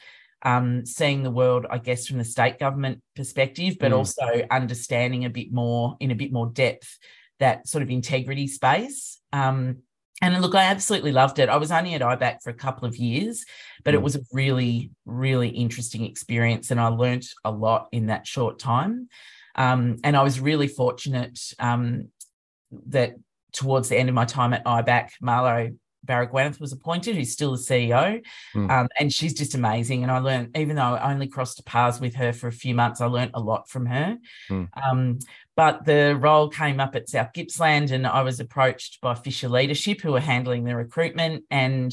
um, 0.43 0.87
seeing 0.87 1.25
the 1.25 1.31
world, 1.33 1.67
I 1.69 1.79
guess, 1.79 2.07
from 2.07 2.19
the 2.19 2.25
state 2.25 2.61
government 2.61 3.03
perspective, 3.17 3.79
but 3.81 3.91
mm. 3.91 3.97
also 3.97 4.47
understanding 4.49 5.25
a 5.25 5.31
bit 5.31 5.53
more 5.53 5.97
in 5.99 6.13
a 6.13 6.15
bit 6.15 6.33
more 6.33 6.47
depth 6.47 6.99
that 7.41 7.67
sort 7.67 7.83
of 7.83 7.91
integrity 7.91 8.47
space. 8.47 9.19
Um, 9.33 9.79
and 10.21 10.41
look, 10.41 10.55
I 10.55 10.65
absolutely 10.65 11.13
loved 11.13 11.39
it. 11.39 11.49
I 11.49 11.57
was 11.57 11.73
only 11.73 11.95
at 11.95 12.03
IBAC 12.03 12.43
for 12.43 12.51
a 12.51 12.55
couple 12.55 12.87
of 12.87 12.97
years, 12.97 13.45
but 13.85 13.93
mm. 13.93 13.99
it 13.99 14.03
was 14.03 14.17
a 14.17 14.21
really, 14.33 14.91
really 15.07 15.49
interesting 15.49 16.05
experience. 16.05 16.71
And 16.71 16.81
I 16.81 16.89
learnt 16.89 17.27
a 17.45 17.51
lot 17.51 17.89
in 17.93 18.07
that 18.07 18.27
short 18.27 18.59
time. 18.59 19.09
Um, 19.55 19.97
and 20.05 20.17
I 20.17 20.23
was 20.23 20.41
really 20.41 20.69
fortunate 20.69 21.39
um, 21.59 22.09
that 22.89 23.15
towards 23.53 23.89
the 23.89 23.99
end 23.99 24.09
of 24.09 24.15
my 24.15 24.25
time 24.25 24.53
at 24.53 24.65
IBAC, 24.65 25.11
Marlo 25.23 25.77
Baragwanath 26.07 26.61
was 26.61 26.73
appointed, 26.73 27.17
who's 27.17 27.33
still 27.33 27.53
the 27.53 27.59
CEO. 27.59 28.23
Mm. 28.55 28.71
Um, 28.71 28.89
and 28.99 29.13
she's 29.13 29.35
just 29.35 29.55
amazing. 29.55 30.03
And 30.03 30.11
I 30.11 30.19
learned, 30.19 30.57
even 30.57 30.77
though 30.77 30.83
I 30.83 31.13
only 31.13 31.29
crossed 31.29 31.65
paths 31.67 32.01
with 32.01 32.15
her 32.15 32.33
for 32.33 32.49
a 32.49 32.53
few 32.53 32.75
months, 32.75 33.01
I 33.01 33.07
learned 33.07 33.33
a 33.35 33.41
lot 33.41 33.69
from 33.69 33.87
her. 33.87 34.17
Mm. 34.51 34.69
But 35.61 35.85
the 35.85 36.17
role 36.19 36.49
came 36.49 36.81
up 36.81 36.97
at 36.97 37.11
South 37.11 37.35
Gippsland, 37.35 37.91
and 37.91 38.07
I 38.07 38.23
was 38.23 38.41
approached 38.41 38.99
by 39.03 39.13
Fisher 39.13 39.47
Leadership, 39.47 40.01
who 40.01 40.13
were 40.13 40.19
handling 40.19 40.65
the 40.65 40.75
recruitment. 40.75 41.45
And 41.51 41.93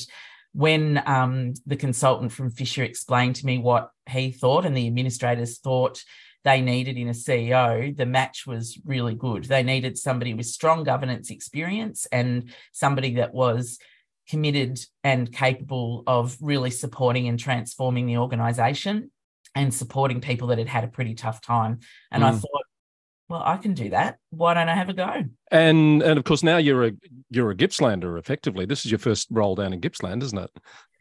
when 0.53 1.03
um, 1.05 1.53
the 1.65 1.75
consultant 1.75 2.31
from 2.31 2.49
Fisher 2.49 2.85
explained 2.85 3.35
to 3.35 3.45
me 3.45 3.57
what 3.57 3.91
he 4.09 4.31
thought 4.31 4.63
and 4.63 4.77
the 4.77 4.87
administrators 4.87 5.57
thought 5.57 6.01
they 6.45 6.61
needed 6.61 6.95
in 6.95 7.09
a 7.09 7.11
CEO, 7.11 7.93
the 7.93 8.05
match 8.05 8.47
was 8.47 8.79
really 8.85 9.15
good. 9.15 9.43
They 9.43 9.63
needed 9.63 9.97
somebody 9.97 10.33
with 10.33 10.45
strong 10.45 10.85
governance 10.85 11.29
experience 11.29 12.07
and 12.09 12.53
somebody 12.71 13.15
that 13.15 13.33
was 13.33 13.79
committed 14.29 14.79
and 15.03 15.29
capable 15.29 16.03
of 16.07 16.37
really 16.39 16.71
supporting 16.71 17.27
and 17.27 17.37
transforming 17.37 18.05
the 18.05 18.19
organization 18.19 19.11
and 19.55 19.73
supporting 19.73 20.21
people 20.21 20.47
that 20.47 20.57
had 20.57 20.69
had 20.69 20.83
a 20.85 20.87
pretty 20.87 21.15
tough 21.15 21.41
time. 21.41 21.79
And 22.11 22.23
mm. 22.23 22.27
I 22.27 22.31
thought, 22.31 22.66
well, 23.29 23.43
I 23.43 23.57
can 23.57 23.73
do 23.73 23.89
that. 23.89 24.17
Why 24.29 24.53
don't 24.53 24.69
I 24.69 24.75
have 24.75 24.89
a 24.89 24.93
go? 24.93 25.23
And 25.51 26.01
and 26.01 26.17
of 26.17 26.23
course 26.23 26.43
now 26.43 26.57
you're 26.57 26.85
a 26.85 26.91
you're 27.29 27.51
a 27.51 27.55
Gippslander 27.55 28.17
effectively. 28.17 28.65
This 28.65 28.85
is 28.85 28.91
your 28.91 28.99
first 28.99 29.27
role 29.31 29.55
down 29.55 29.73
in 29.73 29.79
Gippsland, 29.79 30.23
isn't 30.23 30.37
it? 30.37 30.49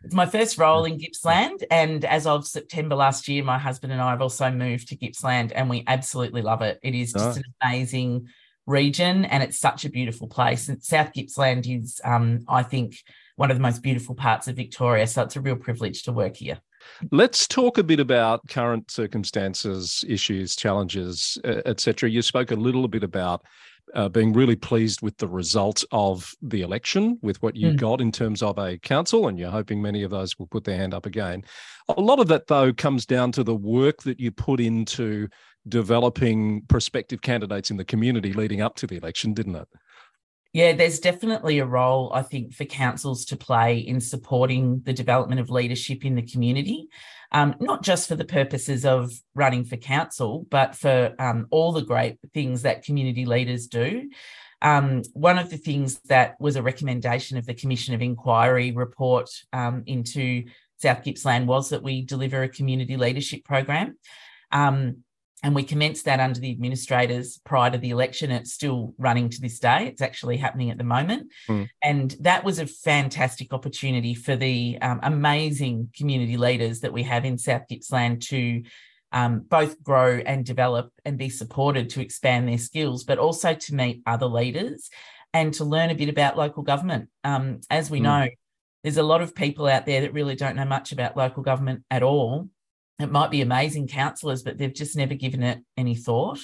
It's 0.05 0.15
my 0.15 0.27
first 0.27 0.59
role 0.59 0.85
in 0.85 0.99
Gippsland, 0.99 1.65
and 1.71 2.05
as 2.05 2.27
of 2.27 2.47
September 2.47 2.95
last 2.95 3.27
year, 3.29 3.43
my 3.43 3.59
husband 3.59 3.93
and 3.93 4.01
I 4.01 4.11
have 4.11 4.23
also 4.23 4.51
moved 4.51 4.89
to 4.89 4.97
Gippsland, 4.97 5.53
and 5.53 5.69
we 5.69 5.85
absolutely 5.87 6.43
love 6.43 6.63
it. 6.63 6.79
It 6.83 6.95
is 6.95 7.13
just 7.13 7.39
oh. 7.39 7.41
an 7.41 7.43
amazing 7.63 8.29
region, 8.67 9.25
and 9.25 9.43
it's 9.43 9.59
such 9.59 9.85
a 9.85 9.91
beautiful 9.91 10.29
place. 10.29 10.69
And 10.69 10.83
South 10.83 11.13
Gippsland 11.13 11.67
is, 11.67 12.01
um, 12.05 12.45
I 12.49 12.63
think, 12.63 12.97
one 13.37 13.51
of 13.51 13.57
the 13.57 13.63
most 13.63 13.83
beautiful 13.83 14.15
parts 14.15 14.49
of 14.49 14.57
Victoria. 14.57 15.07
So 15.07 15.23
it's 15.23 15.37
a 15.37 15.41
real 15.41 15.57
privilege 15.57 16.05
to 16.05 16.13
work 16.13 16.37
here. 16.37 16.59
Let's 17.11 17.47
talk 17.47 17.79
a 17.79 17.85
bit 17.85 18.01
about 18.01 18.47
current 18.49 18.91
circumstances, 18.91 20.05
issues, 20.09 20.57
challenges, 20.57 21.39
etc. 21.45 22.11
You 22.11 22.23
spoke 22.23 22.51
a 22.51 22.57
little 22.57 22.89
bit 22.89 23.03
about 23.03 23.45
uh, 23.95 24.09
being 24.09 24.33
really 24.33 24.57
pleased 24.57 25.01
with 25.01 25.17
the 25.19 25.29
result 25.29 25.85
of 25.93 26.35
the 26.43 26.63
election, 26.63 27.19
with 27.23 27.41
what 27.43 27.57
you 27.57 27.69
mm. 27.69 27.77
got 27.77 28.01
in 28.01 28.11
terms 28.11 28.43
of 28.43 28.59
a 28.59 28.79
council, 28.79 29.29
and 29.29 29.39
you're 29.39 29.51
hoping 29.51 29.81
many 29.81 30.03
of 30.03 30.11
those 30.11 30.39
will 30.39 30.47
put 30.47 30.65
their 30.65 30.77
hand 30.77 30.93
up 30.93 31.07
again. 31.07 31.45
A 31.89 32.01
lot 32.01 32.19
of 32.19 32.29
that, 32.29 32.49
though, 32.49 32.73
comes 32.73 33.07
down 33.07 33.33
to 33.33 33.45
the 33.45 33.55
work 33.55 34.03
that 34.03 34.19
you 34.19 34.33
put 34.33 34.61
into 34.61 35.29
developing 35.69 36.63
prospective 36.69 37.23
candidates 37.23 37.71
in 37.71 37.77
the 37.77 37.85
community 37.85 38.33
leading 38.33 38.61
up 38.61 38.77
to 38.77 38.87
the 38.87 38.97
election, 38.97 39.35
didn't 39.35 39.57
it? 39.57 39.69
Yeah, 40.57 40.73
there's 40.73 41.01
definitely 41.01 41.59
a 41.59 41.67
role, 41.67 42.11
I 42.15 42.23
think, 42.23 42.55
for 42.55 42.65
councils 42.65 43.27
to 43.27 43.37
play 43.37 43.77
in 43.77 44.01
supporting 44.01 44.81
the 44.87 44.95
development 44.95 45.39
of 45.39 45.51
leadership 45.51 46.03
in 46.03 46.15
the 46.15 46.23
community, 46.23 46.89
um, 47.31 47.57
not 47.61 47.83
just 47.83 48.09
for 48.09 48.15
the 48.15 48.25
purposes 48.25 48.87
of 48.87 49.13
running 49.35 49.67
for 49.67 49.77
council, 49.77 50.47
but 50.51 50.75
for 50.75 51.15
um, 51.19 51.47
all 51.51 51.73
the 51.73 51.83
great 51.83 52.17
things 52.33 52.63
that 52.63 52.85
community 52.85 53.27
leaders 53.27 53.67
do. 53.67 54.09
Um, 54.63 55.03
one 55.13 55.37
of 55.37 55.51
the 55.51 55.59
things 55.59 56.01
that 56.07 56.41
was 56.41 56.57
a 56.57 56.63
recommendation 56.63 57.37
of 57.37 57.45
the 57.45 57.53
Commission 57.53 57.95
of 57.95 58.01
Inquiry 58.01 58.73
report 58.73 59.29
um, 59.53 59.83
into 59.85 60.45
South 60.79 61.05
Gippsland 61.05 61.47
was 61.47 61.69
that 61.69 61.83
we 61.83 62.01
deliver 62.01 62.43
a 62.43 62.49
community 62.49 62.97
leadership 62.97 63.45
program. 63.45 63.99
Um, 64.53 65.05
and 65.43 65.55
we 65.55 65.63
commenced 65.63 66.07
that 66.07 66.19
under 66.19 66.41
the 66.41 66.51
administrators 66.51 67.39
prior 67.45 67.71
to 67.71 67.79
the 67.79 67.91
election. 67.91 68.31
It's 68.31 68.53
still 68.53 68.95
running 68.97 69.29
to 69.29 69.41
this 69.41 69.59
day. 69.59 69.87
It's 69.87 70.01
actually 70.01 70.39
happening 70.39 70.71
at 70.71 70.79
the 70.79 70.85
moment. 70.85 71.31
Mm. 71.49 71.69
And 71.83 72.17
that 72.21 72.43
was 72.43 72.59
a 72.59 72.67
fantastic 72.67 73.53
opportunity 73.53 74.15
for 74.15 74.35
the 74.35 74.79
um, 74.81 75.01
amazing 75.03 75.91
community 75.97 76.37
leaders 76.37 76.81
that 76.81 76.93
we 76.93 77.03
have 77.03 77.25
in 77.25 77.37
South 77.37 77.63
Gippsland 77.69 78.23
to 78.29 78.63
um, 79.13 79.41
both 79.41 79.83
grow 79.83 80.19
and 80.25 80.45
develop 80.45 80.91
and 81.05 81.19
be 81.19 81.29
supported 81.29 81.91
to 81.91 82.01
expand 82.01 82.49
their 82.49 82.59
skills, 82.59 83.05
but 83.05 83.19
also 83.19 83.55
to 83.55 83.75
meet 83.75 84.03
other 84.07 84.27
leaders 84.27 84.89
and 85.35 85.53
to 85.55 85.65
learn 85.65 85.91
a 85.91 85.95
bit 85.95 86.09
about 86.09 86.39
local 86.39 86.63
government. 86.63 87.11
Um, 87.25 87.61
as 87.69 87.91
we 87.91 88.01
mm. 88.01 88.05
know, 88.05 88.29
there's 88.83 88.97
a 88.97 89.03
lot 89.03 89.21
of 89.21 89.35
people 89.35 89.67
out 89.67 89.85
there 89.85 90.01
that 90.01 90.15
really 90.15 90.35
don't 90.35 90.57
know 90.57 90.65
much 90.65 90.93
about 90.93 91.17
local 91.17 91.43
government 91.43 91.83
at 91.91 92.03
all 92.03 92.49
it 92.99 93.11
might 93.11 93.31
be 93.31 93.43
amazing 93.43 93.89
councillors, 93.89 94.43
but 94.43 94.59
they've 94.59 94.73
just 94.73 94.97
never 94.97 95.15
given 95.15 95.43
it 95.43 95.59
any 95.77 95.95
thought. 95.95 96.41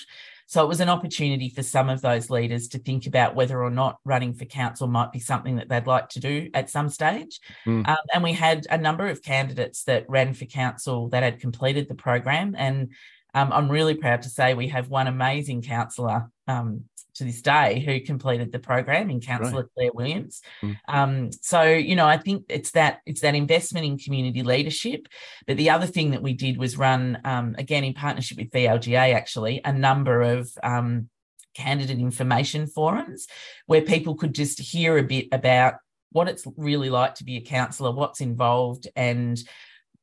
So 0.47 0.63
it 0.63 0.69
was 0.69 0.81
an 0.81 0.91
opportunity 0.91 1.49
for 1.49 1.63
some 1.63 1.89
of 1.89 2.03
those 2.03 2.29
leaders 2.29 2.69
to 2.69 2.79
think 2.79 3.07
about 3.07 3.35
whether 3.35 3.63
or 3.63 3.71
not 3.71 3.99
running 4.05 4.35
for 4.35 4.45
council 4.45 4.87
might 4.87 5.11
be 5.11 5.19
something 5.19 5.57
that 5.57 5.71
they'd 5.71 5.87
like 5.87 6.11
to 6.11 6.21
do 6.21 6.51
at 6.53 6.69
some 6.69 6.91
stage. 6.91 7.41
Mm. 7.67 7.89
Um, 7.89 7.97
and 8.13 8.23
we 8.23 8.35
had 8.35 8.67
a 8.69 8.77
number 8.77 9.07
of 9.07 9.23
candidates 9.23 9.85
that 9.85 10.05
ran 10.11 10.35
for 10.35 10.45
council 10.45 11.09
that 11.09 11.23
had 11.23 11.41
completed 11.41 11.89
the 11.89 11.95
program. 11.95 12.55
And 12.59 12.93
um, 13.33 13.51
I'm 13.51 13.71
really 13.71 13.95
proud 13.95 14.23
to 14.23 14.29
say 14.29 14.53
we 14.53 14.69
have 14.69 14.91
one 14.91 15.07
amazing 15.07 15.63
councillor 15.63 16.31
um, 16.49 16.85
to 17.15 17.25
this 17.25 17.43
day 17.43 17.81
who 17.81 18.01
completed 18.01 18.53
the 18.53 18.59
program 18.59 19.11
in 19.11 19.21
Councillor 19.21 19.63
right. 19.63 19.71
Claire 19.75 19.93
Williams. 19.93 20.41
Mm. 20.63 20.77
Um, 20.89 21.33
so 21.33 21.63
you 21.63 21.95
know, 21.95 22.07
I 22.07 22.17
think 22.17 22.45
it's 22.49 22.73
that 22.73 23.01
it's 23.07 23.21
that 23.21 23.35
investment 23.35 23.87
in 23.87 23.99
community 23.99 24.43
leadership. 24.43 25.09
But 25.47 25.57
the 25.57 25.71
other 25.71 25.87
thing 25.87 26.13
that 26.13 26.23
we 26.23 26.33
did 26.33 26.57
was 26.59 26.79
run 26.79 27.19
um, 27.25 27.55
again 27.59 27.85
in 27.85 27.95
partnership 27.95 28.39
with 28.39 28.51
VLGA 28.51 29.15
actually 29.15 29.61
a 29.65 29.73
number 29.73 30.23
of 30.23 30.51
um, 30.63 31.09
candidate 31.55 31.99
information 31.99 32.67
forums 32.67 33.27
where 33.67 33.83
people 33.83 34.15
could 34.15 34.35
just 34.35 34.59
hear 34.59 34.97
a 34.97 35.03
bit 35.03 35.29
about 35.33 35.75
what 36.11 36.29
it's 36.29 36.47
really 36.57 36.91
like 36.91 37.15
to 37.17 37.25
be 37.25 37.37
a 37.37 37.41
councillor, 37.41 37.91
what's 37.91 38.21
involved, 38.21 38.89
and 38.97 39.43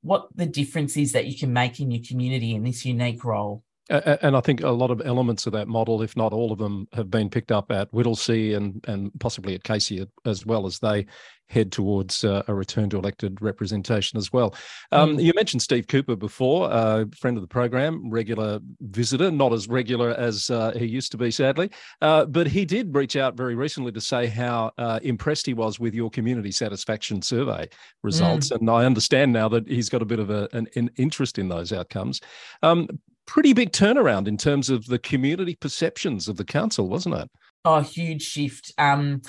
what 0.01 0.27
the 0.35 0.45
difference 0.45 0.97
is 0.97 1.11
that 1.11 1.27
you 1.27 1.37
can 1.37 1.53
make 1.53 1.79
in 1.79 1.91
your 1.91 2.03
community 2.07 2.55
in 2.55 2.63
this 2.63 2.85
unique 2.85 3.23
role. 3.23 3.63
And 3.89 4.37
I 4.37 4.41
think 4.41 4.61
a 4.61 4.69
lot 4.69 4.91
of 4.91 5.01
elements 5.03 5.47
of 5.47 5.53
that 5.53 5.67
model, 5.67 6.01
if 6.01 6.15
not 6.15 6.31
all 6.31 6.51
of 6.51 6.59
them, 6.59 6.87
have 6.93 7.09
been 7.09 7.29
picked 7.29 7.51
up 7.51 7.71
at 7.71 7.91
Whittlesea 7.91 8.55
and 8.55 8.83
and 8.87 9.11
possibly 9.19 9.55
at 9.55 9.63
Casey 9.63 10.05
as 10.25 10.45
well 10.45 10.65
as 10.65 10.79
they 10.79 11.05
head 11.49 11.71
towards 11.71 12.23
uh, 12.23 12.43
a 12.47 12.53
return 12.53 12.89
to 12.91 12.97
elected 12.97 13.41
representation 13.41 14.17
as 14.17 14.31
well. 14.31 14.55
Um, 14.91 15.17
mm. 15.17 15.23
You 15.23 15.33
mentioned 15.35 15.61
Steve 15.61 15.87
Cooper 15.87 16.15
before, 16.15 16.71
uh, 16.71 17.05
friend 17.15 17.37
of 17.37 17.41
the 17.41 17.47
program, 17.47 18.09
regular 18.09 18.59
visitor, 18.81 19.31
not 19.31 19.51
as 19.51 19.67
regular 19.67 20.11
as 20.11 20.49
uh, 20.49 20.71
he 20.77 20.85
used 20.85 21.11
to 21.11 21.17
be, 21.17 21.31
sadly, 21.31 21.71
uh, 22.01 22.25
but 22.25 22.47
he 22.47 22.65
did 22.65 22.95
reach 22.95 23.15
out 23.15 23.35
very 23.35 23.55
recently 23.55 23.91
to 23.91 24.01
say 24.01 24.27
how 24.27 24.71
uh, 24.77 24.99
impressed 25.01 25.45
he 25.45 25.53
was 25.53 25.79
with 25.79 25.93
your 25.93 26.09
community 26.09 26.51
satisfaction 26.51 27.21
survey 27.21 27.67
results. 28.03 28.49
Mm. 28.49 28.59
And 28.59 28.69
I 28.69 28.85
understand 28.85 29.33
now 29.33 29.49
that 29.49 29.67
he's 29.67 29.89
got 29.89 30.01
a 30.01 30.05
bit 30.05 30.19
of 30.19 30.29
a, 30.29 30.47
an, 30.53 30.67
an 30.75 30.91
interest 30.97 31.39
in 31.39 31.49
those 31.49 31.73
outcomes. 31.73 32.21
Um, 32.61 32.87
pretty 33.29 33.53
big 33.53 33.71
turnaround 33.71 34.27
in 34.27 34.37
terms 34.37 34.71
of 34.71 34.87
the 34.87 34.97
community 34.97 35.55
perceptions 35.55 36.27
of 36.27 36.35
the 36.37 36.43
council, 36.43 36.89
wasn't 36.89 37.13
it? 37.13 37.29
Oh, 37.63 37.79
huge 37.79 38.23
shift. 38.23 38.73
Um, 38.79 39.21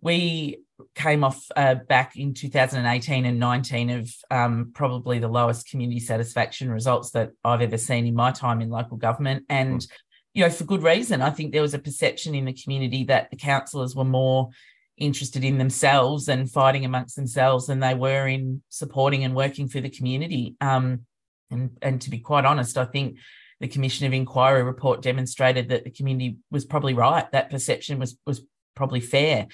we 0.00 0.58
came 0.96 1.22
off 1.22 1.46
uh, 1.54 1.76
back 1.76 2.16
in 2.16 2.34
2018 2.34 3.24
and 3.24 3.38
19 3.38 3.90
of 3.90 4.10
um, 4.32 4.72
probably 4.74 5.20
the 5.20 5.28
lowest 5.28 5.68
community 5.68 6.00
satisfaction 6.00 6.68
results 6.68 7.12
that 7.12 7.30
I've 7.44 7.62
ever 7.62 7.78
seen 7.78 8.08
in 8.08 8.14
my 8.16 8.32
time 8.32 8.60
in 8.60 8.70
local 8.70 8.96
government. 8.96 9.44
And, 9.48 9.78
mm. 9.78 9.92
you 10.34 10.42
know, 10.42 10.50
for 10.50 10.64
good 10.64 10.82
reason. 10.82 11.22
I 11.22 11.30
think 11.30 11.52
there 11.52 11.62
was 11.62 11.74
a 11.74 11.78
perception 11.78 12.34
in 12.34 12.46
the 12.46 12.52
community 12.52 13.04
that 13.04 13.30
the 13.30 13.36
councillors 13.36 13.94
were 13.94 14.04
more 14.04 14.48
interested 14.96 15.44
in 15.44 15.58
themselves 15.58 16.28
and 16.28 16.50
fighting 16.50 16.84
amongst 16.84 17.14
themselves 17.14 17.68
than 17.68 17.78
they 17.78 17.94
were 17.94 18.26
in 18.26 18.62
supporting 18.68 19.22
and 19.22 19.36
working 19.36 19.68
for 19.68 19.80
the 19.80 19.90
community. 19.90 20.56
Um, 20.60 21.06
and, 21.52 21.70
and 21.80 22.00
to 22.00 22.10
be 22.10 22.18
quite 22.18 22.44
honest, 22.44 22.76
I 22.76 22.84
think 22.84 23.18
the 23.64 23.68
Commission 23.68 24.06
of 24.06 24.12
Inquiry 24.12 24.62
report 24.62 25.00
demonstrated 25.00 25.70
that 25.70 25.84
the 25.84 25.90
community 25.90 26.36
was 26.50 26.66
probably 26.66 26.92
right. 26.92 27.24
That 27.32 27.48
perception 27.48 27.98
was 27.98 28.14
was 28.26 28.42
probably 28.76 29.00
fair. 29.00 29.46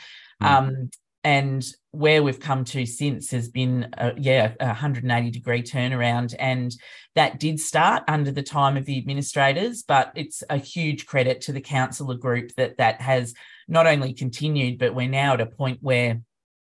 Mm. 0.43 0.47
Um, 0.47 0.91
and 1.23 1.65
where 1.93 2.21
we've 2.21 2.41
come 2.41 2.65
to 2.65 2.85
since 2.87 3.31
has 3.31 3.49
been 3.49 3.89
a, 3.99 4.13
yeah 4.19 4.55
a 4.59 4.67
180 4.67 5.31
degree 5.31 5.63
turnaround 5.63 6.35
and 6.41 6.75
that 7.15 7.39
did 7.39 7.61
start 7.61 8.03
under 8.09 8.33
the 8.33 8.43
time 8.43 8.77
of 8.77 8.85
the 8.85 8.99
administrators 8.99 9.85
but 9.85 10.11
it's 10.17 10.43
a 10.49 10.57
huge 10.57 11.07
credit 11.07 11.43
to 11.43 11.53
the 11.53 11.61
councillor 11.61 12.17
group 12.17 12.51
that 12.57 12.79
that 12.79 13.03
has 13.03 13.35
not 13.69 13.87
only 13.87 14.15
continued 14.15 14.79
but 14.79 14.95
we're 14.95 15.09
now 15.09 15.35
at 15.35 15.43
a 15.43 15.47
point 15.47 15.79
where 15.83 16.23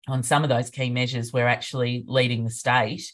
on 0.07 0.23
some 0.23 0.45
of 0.45 0.49
those 0.49 0.71
key 0.71 0.89
measures 0.89 1.33
we're 1.33 1.49
actually 1.49 2.05
leading 2.07 2.45
the 2.45 2.51
state 2.51 3.13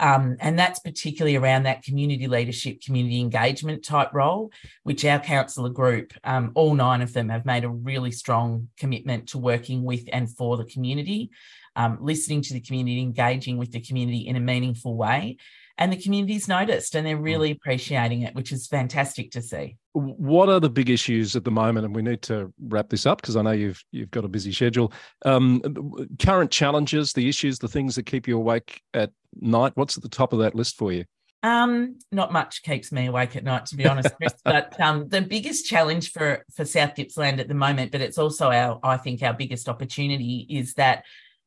um, 0.00 0.36
and 0.40 0.58
that's 0.58 0.80
particularly 0.80 1.36
around 1.36 1.64
that 1.64 1.82
community 1.82 2.26
leadership, 2.26 2.82
community 2.82 3.20
engagement 3.20 3.84
type 3.84 4.12
role, 4.12 4.50
which 4.82 5.04
our 5.04 5.20
councillor 5.20 5.68
group, 5.68 6.12
um, 6.24 6.52
all 6.54 6.74
nine 6.74 7.02
of 7.02 7.12
them, 7.12 7.28
have 7.28 7.44
made 7.44 7.64
a 7.64 7.68
really 7.68 8.10
strong 8.10 8.68
commitment 8.78 9.28
to 9.28 9.38
working 9.38 9.84
with 9.84 10.02
and 10.12 10.34
for 10.34 10.56
the 10.56 10.64
community, 10.64 11.30
um, 11.76 11.98
listening 12.00 12.42
to 12.42 12.54
the 12.54 12.60
community, 12.60 13.00
engaging 13.00 13.58
with 13.58 13.70
the 13.72 13.80
community 13.80 14.26
in 14.26 14.36
a 14.36 14.40
meaningful 14.40 14.96
way 14.96 15.36
and 15.80 15.90
the 15.90 15.96
community's 15.96 16.46
noticed 16.46 16.94
and 16.94 17.06
they're 17.06 17.16
hmm. 17.16 17.22
really 17.22 17.50
appreciating 17.50 18.22
it, 18.22 18.34
which 18.34 18.52
is 18.52 18.66
fantastic 18.66 19.32
to 19.32 19.42
see. 19.42 19.76
What 19.92 20.48
are 20.48 20.60
the 20.60 20.70
big 20.70 20.90
issues 20.90 21.34
at 21.34 21.44
the 21.44 21.50
moment? 21.50 21.86
And 21.86 21.96
we 21.96 22.02
need 22.02 22.22
to 22.22 22.52
wrap 22.68 22.90
this 22.90 23.06
up 23.06 23.20
because 23.20 23.34
I 23.34 23.42
know 23.42 23.50
you've 23.50 23.82
you've 23.90 24.10
got 24.12 24.24
a 24.24 24.28
busy 24.28 24.52
schedule. 24.52 24.92
Um, 25.24 26.06
current 26.20 26.52
challenges, 26.52 27.12
the 27.12 27.28
issues, 27.28 27.58
the 27.58 27.66
things 27.66 27.96
that 27.96 28.06
keep 28.06 28.28
you 28.28 28.36
awake 28.36 28.82
at 28.94 29.10
night. 29.38 29.72
What's 29.74 29.96
at 29.96 30.02
the 30.02 30.08
top 30.08 30.32
of 30.32 30.40
that 30.40 30.54
list 30.54 30.76
for 30.76 30.92
you? 30.92 31.04
Um, 31.42 31.98
not 32.12 32.32
much 32.32 32.62
keeps 32.62 32.92
me 32.92 33.06
awake 33.06 33.34
at 33.34 33.44
night, 33.44 33.66
to 33.66 33.76
be 33.76 33.86
honest, 33.86 34.14
Chris. 34.16 34.34
but 34.44 34.78
um, 34.78 35.08
the 35.08 35.22
biggest 35.22 35.66
challenge 35.66 36.12
for 36.12 36.44
for 36.54 36.64
South 36.64 36.94
Gippsland 36.94 37.40
at 37.40 37.48
the 37.48 37.54
moment, 37.54 37.92
but 37.92 38.02
it's 38.02 38.18
also 38.18 38.50
our, 38.50 38.78
I 38.82 38.98
think, 38.98 39.22
our 39.22 39.32
biggest 39.32 39.68
opportunity 39.68 40.46
is 40.50 40.74
that 40.74 41.04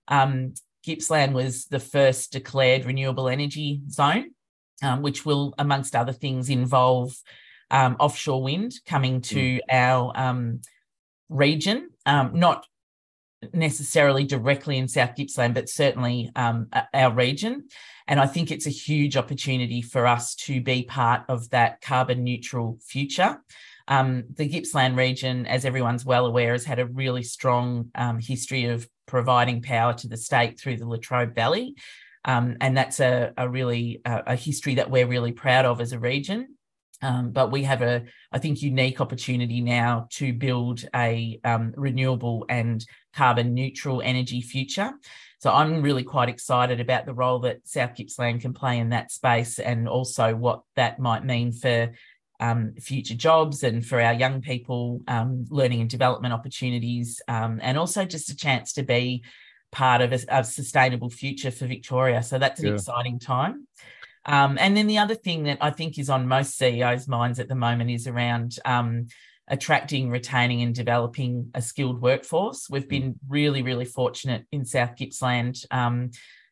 um, 0.07 0.53
Gippsland 0.83 1.33
was 1.33 1.65
the 1.65 1.79
first 1.79 2.31
declared 2.31 2.85
renewable 2.85 3.29
energy 3.29 3.81
zone, 3.89 4.31
um, 4.81 5.01
which 5.01 5.25
will, 5.25 5.53
amongst 5.57 5.95
other 5.95 6.11
things, 6.11 6.49
involve 6.49 7.15
um, 7.69 7.95
offshore 7.99 8.43
wind 8.43 8.73
coming 8.85 9.21
to 9.21 9.57
mm. 9.57 9.59
our 9.71 10.11
um, 10.15 10.61
region, 11.29 11.89
um, 12.05 12.31
not 12.33 12.65
necessarily 13.53 14.23
directly 14.23 14.77
in 14.77 14.87
South 14.87 15.15
Gippsland, 15.15 15.53
but 15.53 15.69
certainly 15.69 16.31
um, 16.35 16.69
our 16.93 17.13
region. 17.13 17.67
And 18.07 18.19
I 18.19 18.27
think 18.27 18.51
it's 18.51 18.67
a 18.67 18.71
huge 18.71 19.15
opportunity 19.17 19.81
for 19.81 20.05
us 20.05 20.35
to 20.35 20.61
be 20.61 20.83
part 20.83 21.23
of 21.29 21.49
that 21.51 21.81
carbon 21.81 22.23
neutral 22.23 22.77
future. 22.85 23.41
Um, 23.87 24.25
the 24.35 24.47
Gippsland 24.47 24.97
region, 24.97 25.45
as 25.45 25.65
everyone's 25.65 26.05
well 26.05 26.25
aware, 26.25 26.53
has 26.53 26.65
had 26.65 26.79
a 26.79 26.85
really 26.85 27.23
strong 27.23 27.91
um, 27.95 28.19
history 28.19 28.65
of 28.65 28.87
providing 29.05 29.61
power 29.61 29.93
to 29.93 30.07
the 30.07 30.17
state 30.17 30.59
through 30.59 30.77
the 30.77 30.87
Latrobe 30.87 31.35
Valley. 31.35 31.75
Um, 32.25 32.57
and 32.61 32.77
that's 32.77 32.99
a, 32.99 33.33
a 33.37 33.49
really 33.49 34.01
a, 34.05 34.23
a, 34.27 34.35
history 34.35 34.75
that 34.75 34.89
we're 34.89 35.07
really 35.07 35.33
proud 35.33 35.65
of 35.65 35.81
as 35.81 35.91
a 35.91 35.99
region. 35.99 36.55
Um, 37.03 37.31
but 37.31 37.51
we 37.51 37.63
have 37.63 37.81
a, 37.81 38.05
I 38.31 38.39
think, 38.39 38.61
unique 38.61 39.01
opportunity 39.01 39.59
now 39.59 40.07
to 40.11 40.31
build 40.31 40.85
a 40.95 41.39
um, 41.43 41.73
renewable 41.75 42.45
and 42.47 42.83
carbon 43.13 43.53
neutral 43.53 44.01
energy 44.01 44.41
future. 44.41 44.93
So 45.39 45.51
I'm 45.51 45.81
really 45.81 46.03
quite 46.03 46.29
excited 46.29 46.79
about 46.79 47.05
the 47.05 47.13
role 47.13 47.39
that 47.39 47.67
South 47.67 47.95
Gippsland 47.95 48.39
can 48.39 48.53
play 48.53 48.79
in 48.79 48.89
that 48.89 49.11
space, 49.11 49.59
and 49.59 49.89
also 49.89 50.33
what 50.33 50.61
that 50.77 50.99
might 50.99 51.25
mean 51.25 51.51
for 51.51 51.91
um, 52.39 52.73
future 52.79 53.15
jobs 53.15 53.63
and 53.63 53.85
for 53.85 53.99
our 53.99 54.13
young 54.13 54.41
people, 54.41 55.01
um, 55.09 55.45
learning 55.49 55.81
and 55.81 55.89
development 55.89 56.33
opportunities, 56.33 57.21
um, 57.27 57.59
and 57.61 57.77
also 57.77 58.05
just 58.05 58.29
a 58.29 58.35
chance 58.35 58.71
to 58.73 58.83
be 58.83 59.23
part 59.73 60.01
of 60.01 60.13
a, 60.13 60.19
a, 60.29 60.43
sustainable 60.43 61.09
future 61.09 61.51
for 61.51 61.67
Victoria. 61.67 62.23
So 62.23 62.37
that's 62.37 62.61
an 62.61 62.67
yeah. 62.67 62.73
exciting 62.73 63.19
time. 63.19 63.67
Um, 64.25 64.57
and 64.59 64.75
then 64.75 64.87
the 64.87 64.99
other 64.99 65.15
thing 65.15 65.43
that 65.43 65.57
I 65.61 65.69
think 65.71 65.99
is 65.99 66.09
on 66.09 66.27
most 66.27 66.57
CEOs' 66.57 67.07
minds 67.07 67.39
at 67.39 67.49
the 67.49 67.55
moment 67.55 67.89
is 67.91 68.07
around 68.07 68.55
um, 68.63 69.07
attracting, 69.47 70.09
retaining, 70.09 70.61
and 70.61 70.73
developing 70.73 71.51
a 71.53 71.61
skilled 71.61 72.01
workforce. 72.01 72.67
We've 72.69 72.85
mm. 72.85 72.89
been 72.89 73.19
really, 73.27 73.61
really 73.61 73.85
fortunate 73.85 74.45
in 74.51 74.65
South 74.65 74.95
Gippsland 74.95 75.65
um, 75.71 76.11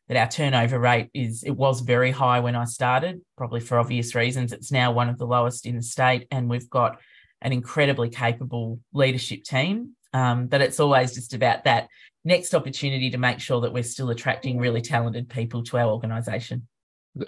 that 0.09 0.17
our 0.17 0.27
turnover 0.27 0.79
rate 0.79 1.09
is 1.13 1.43
it 1.43 1.51
was 1.51 1.79
very 1.79 2.11
high 2.11 2.41
when 2.41 2.55
I 2.55 2.65
started, 2.65 3.21
probably 3.37 3.61
for 3.61 3.79
obvious 3.79 4.13
reasons. 4.15 4.51
It's 4.51 4.71
now 4.71 4.91
one 4.91 5.07
of 5.07 5.17
the 5.17 5.27
lowest 5.27 5.65
in 5.65 5.77
the 5.77 5.83
state, 5.83 6.27
and 6.31 6.49
we've 6.49 6.69
got 6.69 6.99
an 7.41 7.53
incredibly 7.53 8.09
capable 8.09 8.79
leadership 8.93 9.43
team. 9.43 9.95
Um, 10.13 10.47
but 10.47 10.59
it's 10.59 10.81
always 10.81 11.15
just 11.15 11.33
about 11.33 11.63
that 11.63 11.87
next 12.25 12.53
opportunity 12.53 13.09
to 13.11 13.17
make 13.17 13.39
sure 13.39 13.61
that 13.61 13.71
we're 13.71 13.83
still 13.83 14.09
attracting 14.09 14.59
really 14.59 14.81
talented 14.81 15.29
people 15.29 15.63
to 15.63 15.77
our 15.77 15.89
organisation. 15.89 16.67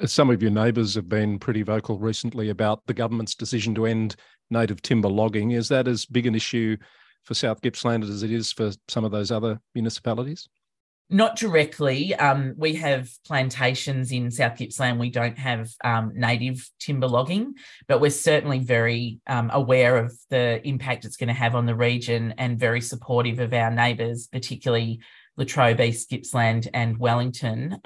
Some 0.06 0.30
of 0.30 0.42
your 0.42 0.52
neighbours 0.52 0.96
have 0.96 1.10
been 1.10 1.40
pretty 1.40 1.62
vocal 1.62 2.00
recently 2.00 2.50
about 2.50 2.82
the 2.88 2.94
government's 2.94 3.36
decision 3.36 3.76
to 3.76 3.86
end 3.86 4.16
native 4.50 4.82
timber 4.82 5.10
logging. 5.10 5.52
Is 5.52 5.68
that 5.70 5.88
as 5.88 6.06
big 6.06 6.26
an 6.26 6.36
issue 6.36 6.78
for 7.24 7.34
South 7.34 7.62
Gippsland 7.62 8.04
as 8.04 8.24
it 8.24 8.32
is 8.32 8.52
for 8.52 8.72
some 8.88 9.04
of 9.04 9.12
those 9.12 9.32
other 9.32 9.60
municipalities? 9.76 10.48
Not 11.10 11.36
directly. 11.36 12.16
Um, 12.16 12.54
we 12.58 12.76
have 12.76 13.10
plantations 13.26 14.12
in 14.12 14.32
South 14.32 14.58
Gippsland. 14.58 15.00
We 15.00 15.10
don't 15.10 15.38
have 15.38 15.70
um, 15.84 16.14
native 16.16 16.68
timber 16.80 17.08
logging, 17.08 17.56
but 17.88 18.00
we're 18.00 18.10
certainly 18.10 18.60
very 18.60 19.20
um, 19.28 19.52
aware 19.54 19.98
of 19.98 20.14
the 20.30 20.66
impact 20.66 21.06
it's 21.06 21.18
going 21.18 21.28
to 21.28 21.34
have 21.34 21.56
on 21.56 21.66
the 21.66 21.76
region 21.76 22.34
and 22.38 22.58
very 22.58 22.82
supportive 22.82 23.40
of 23.40 23.54
our 23.54 23.70
neighbours, 23.70 24.28
particularly 24.28 25.02
Latrobe 25.36 25.82
East, 25.82 26.10
Gippsland, 26.10 26.70
and 26.74 26.98
Wellington. 26.98 27.80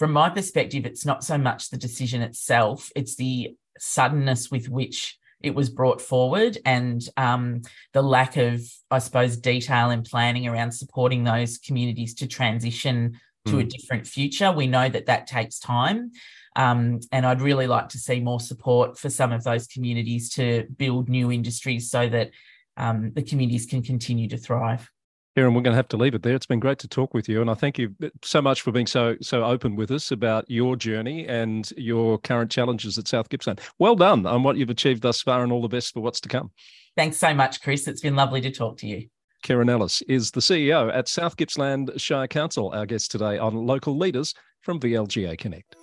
From 0.00 0.12
my 0.12 0.30
perspective, 0.30 0.86
it's 0.86 1.04
not 1.04 1.22
so 1.22 1.36
much 1.36 1.68
the 1.68 1.76
decision 1.76 2.22
itself, 2.22 2.90
it's 2.96 3.16
the 3.16 3.54
suddenness 3.78 4.50
with 4.50 4.66
which 4.66 5.18
it 5.42 5.54
was 5.54 5.68
brought 5.68 6.00
forward 6.00 6.56
and 6.64 7.06
um, 7.18 7.60
the 7.92 8.00
lack 8.00 8.38
of, 8.38 8.62
I 8.90 8.98
suppose, 8.98 9.36
detail 9.36 9.90
and 9.90 10.02
planning 10.02 10.48
around 10.48 10.72
supporting 10.72 11.22
those 11.22 11.58
communities 11.58 12.14
to 12.14 12.26
transition 12.26 13.20
to 13.44 13.56
mm. 13.56 13.60
a 13.60 13.64
different 13.64 14.06
future. 14.06 14.50
We 14.50 14.68
know 14.68 14.88
that 14.88 15.04
that 15.04 15.26
takes 15.26 15.58
time. 15.58 16.12
Um, 16.56 17.00
and 17.12 17.26
I'd 17.26 17.42
really 17.42 17.66
like 17.66 17.90
to 17.90 17.98
see 17.98 18.20
more 18.20 18.40
support 18.40 18.98
for 18.98 19.10
some 19.10 19.32
of 19.32 19.44
those 19.44 19.66
communities 19.66 20.30
to 20.30 20.66
build 20.78 21.10
new 21.10 21.30
industries 21.30 21.90
so 21.90 22.08
that 22.08 22.30
um, 22.78 23.12
the 23.12 23.22
communities 23.22 23.66
can 23.66 23.82
continue 23.82 24.28
to 24.28 24.38
thrive. 24.38 24.90
Kerryn, 25.36 25.54
we're 25.54 25.62
going 25.62 25.72
to 25.72 25.74
have 25.74 25.88
to 25.88 25.96
leave 25.96 26.14
it 26.14 26.22
there. 26.22 26.34
It's 26.34 26.46
been 26.46 26.58
great 26.58 26.80
to 26.80 26.88
talk 26.88 27.14
with 27.14 27.28
you, 27.28 27.40
and 27.40 27.48
I 27.48 27.54
thank 27.54 27.78
you 27.78 27.94
uh, 28.02 28.08
so 28.22 28.42
much 28.42 28.62
for 28.62 28.72
being 28.72 28.86
so 28.86 29.16
so 29.22 29.44
open 29.44 29.76
with 29.76 29.92
us 29.92 30.10
about 30.10 30.44
your 30.50 30.74
journey 30.74 31.26
and 31.28 31.70
your 31.76 32.18
current 32.18 32.50
challenges 32.50 32.98
at 32.98 33.06
South 33.06 33.28
Gippsland. 33.28 33.60
Well 33.78 33.94
done 33.94 34.26
on 34.26 34.42
what 34.42 34.56
you've 34.56 34.70
achieved 34.70 35.02
thus 35.02 35.22
far, 35.22 35.44
and 35.44 35.52
all 35.52 35.62
the 35.62 35.68
best 35.68 35.94
for 35.94 36.00
what's 36.00 36.20
to 36.22 36.28
come. 36.28 36.50
Thanks 36.96 37.16
so 37.16 37.32
much, 37.32 37.62
Chris. 37.62 37.86
It's 37.86 38.00
been 38.00 38.16
lovely 38.16 38.40
to 38.40 38.50
talk 38.50 38.78
to 38.78 38.88
you. 38.88 39.08
Kerryn 39.44 39.70
Ellis 39.70 40.02
is 40.02 40.32
the 40.32 40.40
CEO 40.40 40.92
at 40.92 41.08
South 41.08 41.36
Gippsland 41.36 41.92
Shire 41.96 42.26
Council, 42.26 42.72
our 42.74 42.84
guest 42.84 43.10
today 43.10 43.38
on 43.38 43.54
Local 43.54 43.96
Leaders 43.96 44.34
from 44.62 44.80
VLGA 44.80 45.38
Connect. 45.38 45.76